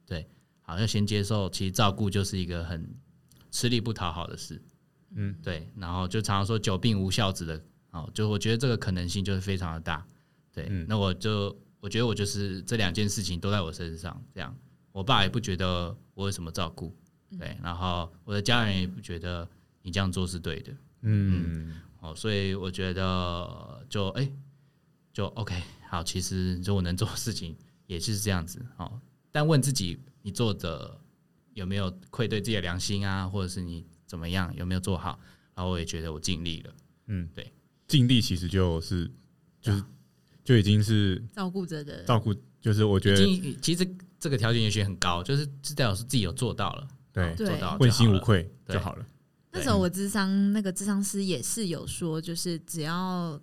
[0.05, 0.27] 对，
[0.65, 2.89] 好，要先接受，其实照顾就是一个很
[3.51, 4.59] 吃力不讨好的事，
[5.11, 10.05] 嗯，对，然后就常常说久病无孝子的，哦，就我觉得这个可能性就是非常的大，
[10.51, 10.85] 对，嗯。
[10.89, 14.57] 那我就我觉得我就是这两件事情都在我身上，这样，
[14.91, 16.91] 我爸也不觉得我有什么照顾，
[17.37, 19.47] 对，然后我的家人也不觉得
[19.83, 21.81] 你这样做是对的，嗯。
[22.01, 24.31] 哦，所以我觉得就哎、
[25.11, 25.59] 就 OK，
[25.89, 27.55] 好，其实就我能做的事情
[27.87, 29.01] 也是这样子哦。
[29.35, 30.97] 但问自己，你做的
[31.55, 35.19] 有没有愧对自己的良心啊，或者是你怎么样有没有做好？
[35.53, 36.73] 然后我也觉得我尽力了。
[37.07, 37.51] 嗯，对，
[37.85, 39.11] 尽力其实就是
[39.59, 39.83] 就是
[40.45, 43.85] 就已经是照顾者的照顾，就是我觉已得经其实
[44.17, 48.17] 这个条件也许很高，就是至少是自己有做到了，对哦做到问心无。
[48.21, 49.05] 愧就好了。
[49.51, 53.37] 那时候我智商那个智商师也是有说，就是只要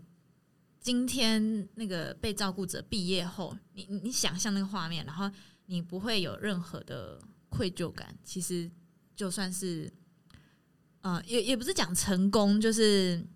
[0.80, 5.30] 今天那个被照顾者毕业后，你你你想象那个画面，然后
[5.72, 7.18] 你不会有任何的
[7.48, 8.70] 愧疚感，其实
[9.16, 9.90] 就算是
[11.00, 13.26] 呃，也也不是讲成功，就是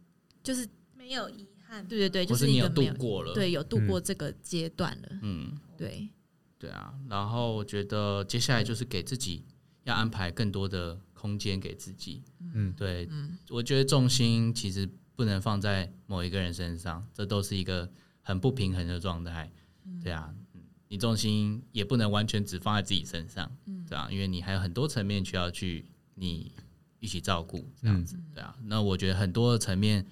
[0.42, 1.82] 就是没有遗憾。
[1.88, 6.10] 对对对，就是你有度过了，对有度过这个阶段了，嗯，对，
[6.58, 6.92] 对啊。
[7.08, 9.42] 然后我觉得接下来就是给自己
[9.84, 12.22] 要安排更多的空间给自己，
[12.52, 19.50] 嗯对，嗯我觉得重心其实不能放在某一个人身上，这都是一个很不平衡的状态。
[20.02, 20.45] 对啊，嗯
[20.88, 23.50] 你重心也不能完全只放在自己身上，
[23.88, 25.84] 对啊，因为你还有很多层面需要去
[26.14, 26.52] 你
[27.00, 28.56] 一起照顾，这样子，对啊。
[28.64, 30.06] 那我觉得很多的层面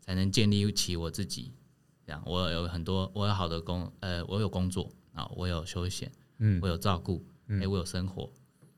[0.00, 1.52] 才能建立起我自己。
[2.04, 6.60] 这样，我有很多，我有好的工，呃，我有工作啊，我有休闲，嗯。
[6.60, 8.28] 我有照顾，哎、嗯我有生活，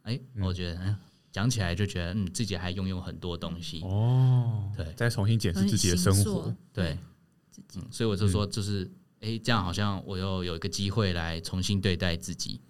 [0.03, 0.97] 哎、我觉得，嗯，
[1.33, 4.93] 讲起来就觉得，嗯，自己还拥有很多东西，哦，对。
[4.93, 6.55] 再重新检视自己的生活。
[6.71, 6.99] 对，
[7.77, 8.91] 嗯，所以我就说，就是
[9.25, 12.61] 哎、诶这样好像我又有一个机会来重新对待自己。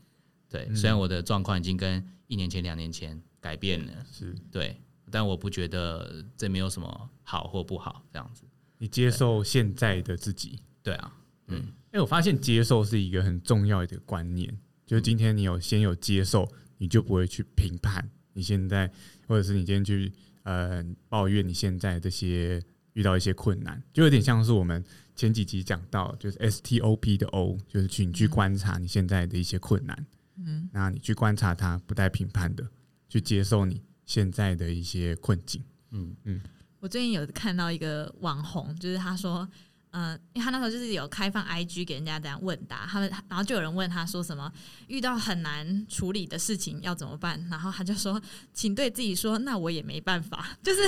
[0.48, 4.80] 对，嗯虽然我的状况已经跟一年前、两年前改变了，是对，
[5.10, 8.44] 但我不觉得这没有什么好或不好，这样子。
[8.78, 10.60] 你接受现在的自己。
[10.82, 11.12] 对啊，
[11.48, 16.48] 嗯，哎、我发现接受是一个很重要的观念，就是今天你有先有接受，
[16.78, 18.90] 你就不会去评判你现在，
[19.26, 20.12] 或者是你今天去
[20.44, 24.84] 呃抱怨你现在这些遇到一些困难，就有点像是我们
[25.14, 30.06] 前几集讲到，就是 S T O P 的 O，就是去你去观察你现在的一些困难，
[30.36, 32.68] 嗯，那你去观察它，不带评判的
[33.08, 35.62] 去接受你现在的一些困境。
[35.90, 36.40] 嗯。
[36.80, 39.48] 我最近有看到一个网红，就是他说，
[39.96, 44.52] 嗯、因为他那时候就是有开放 IG 给人家这样问答，他们然后就有人问他说什么
[44.88, 48.20] 遇到很难处理的事情要怎么办，然后他就说，
[48.52, 50.48] 请对自己说，那我也没办法。
[50.64, 50.80] 就是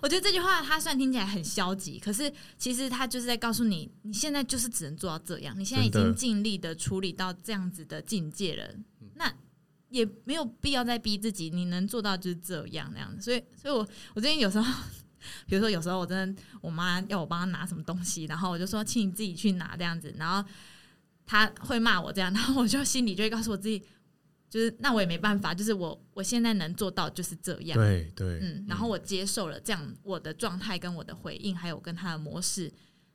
[0.00, 8.74] 我觉得这句话他虽然听起来很消极，可是其实他就是在告诉你，你现在就是只能做到这样，你现在已经尽力的处理到这样子的境界了，
[9.14, 9.30] 那。
[9.90, 13.22] 也没有必要再逼自己，你能做到就是这样那样子。
[13.22, 14.84] 所以，所以我我最近有时候
[15.46, 20.48] 比如说有时候我真的我妈要我帮她拿什么东西，然后我就说请你自己去拿这样子，然后
[21.26, 23.82] 她会骂我这样，然后我就心里就会告诉我自己，
[24.48, 32.72] 就是那我也没办法，就是我我现在能做到就是这样，对对，嗯，然后我接受了这样我的状态跟我的回应，还有跟她的模式，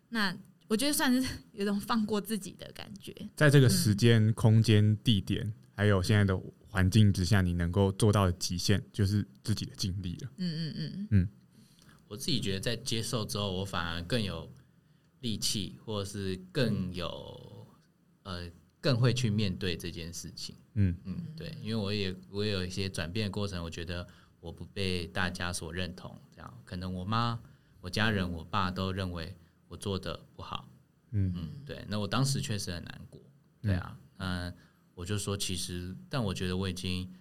[0.09, 0.35] 那
[0.67, 10.29] 我觉得算是有种放过自己的感觉，在这个时间、空间、地点，还有现在的环境之下，你能够做到的极限，就是自己的尽力了。
[10.37, 11.29] 嗯嗯嗯
[12.14, 14.47] 我自己觉得在接受之后，我反而更有
[15.22, 17.68] 力气，或者是更有
[18.22, 18.47] 呃
[18.80, 20.55] 更会去面对这件事情。
[20.76, 24.07] 嗯嗯，对，因为我也我也有一些转变的过程，我觉得
[24.39, 27.41] 我不被大家所认同，这样可能我妈、
[27.82, 29.36] 我家人、我爸都认为
[29.68, 30.70] 我做的不好。
[31.09, 33.20] 嗯嗯，对，那我当时确实很难过。
[33.59, 34.55] 对啊，嗯，
[34.93, 37.11] 我就说其实，但我觉得我已经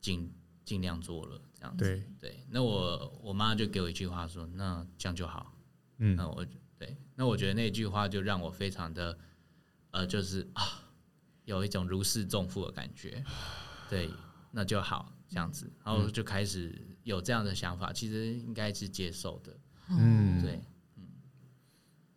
[0.00, 0.32] 尽
[0.64, 1.84] 尽量做了，这样子。
[1.84, 5.54] 对，对，那我我妈就给我一句话说：“那这样就好。”
[5.98, 6.46] 嗯那我
[6.78, 9.18] 对，那我觉得那句话就让我非常的
[9.90, 10.62] 呃，就是啊，
[11.44, 13.24] 有一种如释重负的感觉。
[13.90, 14.08] 对，
[14.52, 19.56] 那就好这样子，然后就开始有这样的想法，其实应该是接受的。
[19.90, 20.60] 嗯，对，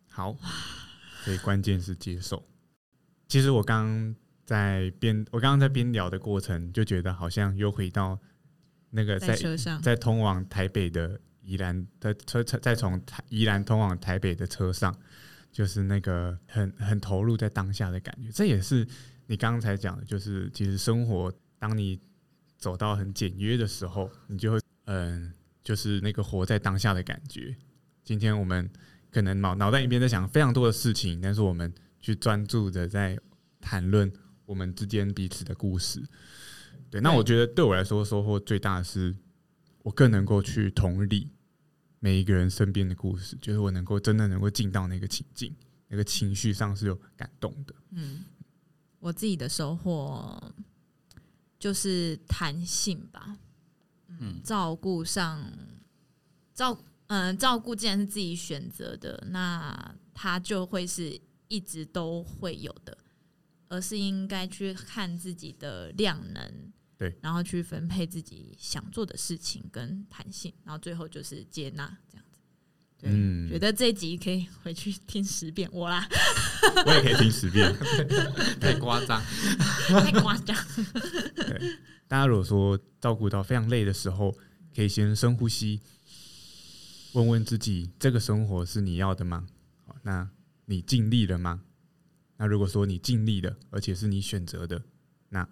[0.08, 0.36] 好，
[1.24, 2.46] 所以关键是接受。
[3.26, 8.18] 其实我刚刚在边，我刚刚在边聊的过程，就觉得好像又回到
[8.94, 14.94] 那个在在车上，在通往台北的宜兰的车车，再从台宜兰通往台北的车上，
[15.50, 18.30] 就是那个很很投入在当下的感觉。
[18.30, 18.86] 这也是
[19.26, 21.98] 你刚才讲的，就是其实生活，当你
[22.58, 25.32] 走到很简约的时候，你就会嗯，
[25.64, 27.56] 就是那个活在当下的感觉。
[28.04, 28.68] 今天我们
[29.10, 33.18] 可能脑脑袋里面在想非常多的事情，但是我们去专注的在
[33.58, 34.12] 谈论
[34.44, 36.02] 我们之间彼此的故事。
[36.92, 39.16] 对，那我觉得对我来说收获最大的是，
[39.82, 41.30] 我更能够去同理
[42.00, 45.56] 每一个人身边的故事，就是我能够真的能够进到那个情境，
[45.88, 47.74] 那个情绪上是有感动的。
[47.92, 48.22] 嗯，
[48.98, 50.38] 我自己的收获
[51.58, 53.38] 就是弹性吧，
[54.20, 55.50] 嗯照顾上
[56.52, 61.18] 照嗯、照顾既然是自己选择的，那它就会是
[61.48, 62.98] 一直都会有的，
[63.68, 66.72] 而是应该去看自己的量能，
[67.02, 72.38] 对，然后去分配自己想做的事情跟弹性，然后最后就是接纳这样子。
[72.96, 76.06] 对，嗯觉得这一集可以回去听十遍我啦，
[76.86, 77.74] 我也可以听十遍。
[78.60, 79.20] 太夸张。
[80.00, 80.56] 太夸张。
[82.06, 84.32] 大家如果说照顾到非常累的时候，
[84.72, 85.80] 可以先深呼吸，
[87.14, 89.48] 问问自己：这个生活是你要的吗？
[89.86, 90.30] 好，那
[90.66, 91.62] 你尽力了吗？
[92.36, 94.84] 那如果说你尽力了，而且是你选择的，
[95.30, 95.48] 那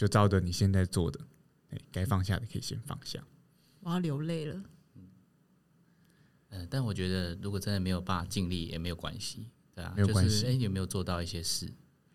[0.00, 1.20] 就照着你现在做的，
[1.68, 3.22] 哎该放下的可以先放下。
[3.80, 4.58] 我要流泪了。
[6.48, 11.70] 嗯，但我觉得如果真的没有办法尽力也没有关系，对啊，没有关系就是哎、有没有做到一些事？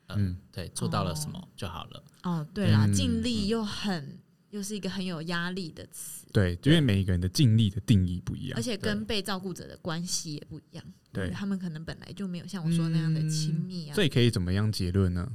[0.07, 2.03] 呃、嗯，对，做到了什么就好了。
[2.23, 4.17] 哦，对啦，嗯尽力又很
[4.49, 8.63] 又是一个很有压力的词，对，因为每一个人的尽力的定义不一样而。
[8.63, 10.83] 且跟被照顾者的关系也不一样。
[11.13, 13.93] 对他们可能本来就没有像我说那样的亲密啊。
[13.93, 15.31] 所以可以怎么样结论呢？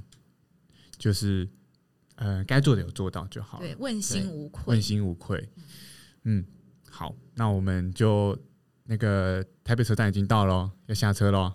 [0.99, 1.49] 就是
[2.21, 3.65] 呃，该做的有做到就好了。
[3.67, 4.81] 对，问心无愧问。
[4.81, 5.49] 心无愧。
[6.25, 6.45] 嗯，
[6.91, 8.39] 好，那我们就
[8.85, 11.53] 那个台北车站已经到了哦，要下车喽。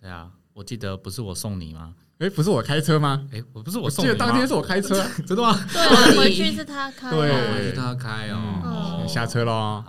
[0.00, 1.94] 对啊，我记得不是我送你吗？
[2.18, 3.28] 哎、不是我开车吗？
[3.32, 4.14] 哎、我不是我我送你吗？
[4.14, 4.94] 记得当天是我开车，
[5.26, 5.52] 真的吗？
[5.72, 8.62] 对啊， 回去是他开对啊，回去他开哦。
[8.64, 9.84] 嗯下车喽。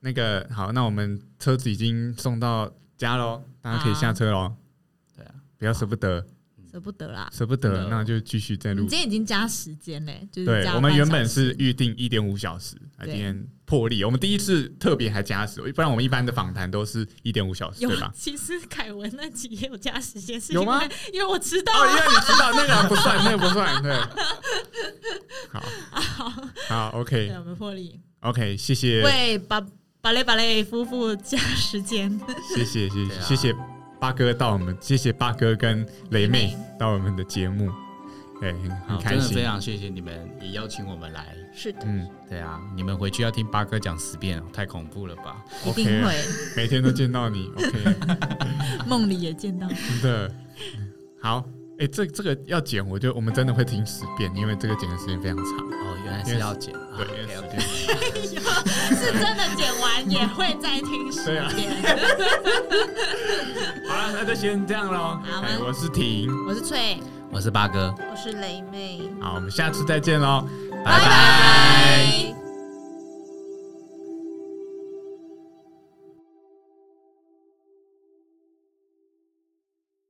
[0.00, 4.54] 那个好，那我们车子已经送到家喽，大家可以下车喽。
[5.16, 6.24] 对啊，不要舍不得，
[6.74, 7.30] 舍不得啦。
[7.32, 8.98] 舍不得，那就继续再录今。
[8.98, 18.12] 天已经加时间嘞，就是对，我们原本是预定一点五小时，啊，今天破例，我们第一次特别还加时，不然我们一般的访谈都是一点五小时，对吧？
[18.12, 21.94] 其实凯文那集也有加时间，是有吗因为因为我迟到哦，因。
[21.94, 23.94] 为你知道那个不算， 那个不算，对。
[25.52, 25.62] 好，
[26.66, 29.64] 好，OK，OK，、对，我们破例 OK，谢谢，为巴
[30.00, 32.20] 巴雷巴雷夫妇加时间。
[32.52, 33.73] 谢谢，谢谢，啊谢谢
[34.04, 37.70] 八哥到我们，谢谢八哥跟雷妹到我们的节目，
[38.42, 38.54] 哎，
[38.86, 39.20] 很开心。
[39.20, 41.34] 真的非，常谢谢你们也邀请我们来。
[41.54, 42.06] 是的，嗯。
[42.28, 45.42] 对啊，你们回去要听八哥讲十遍哦，太恐怖了吧？
[45.64, 46.14] 一定会，
[46.54, 47.96] 每天都见到你，OK，
[48.86, 50.30] 梦里也见到，真的。
[51.18, 51.42] 好。
[51.76, 55.46] 哎、这这个要剪，我就我们真的会听十遍，因为这个剪的时间非常长。
[55.46, 58.40] 哦，原来是要剪，对，因为时 OK，OK 间
[58.88, 61.72] 是真的剪完也会再听十遍。
[63.88, 65.18] 好了，那就先这样喽。
[65.22, 66.98] 好哎我是婷，我是翠，
[67.30, 70.46] 我是八哥，我是雷妹，好，我们下次再见喽，
[70.84, 72.43] 拜拜。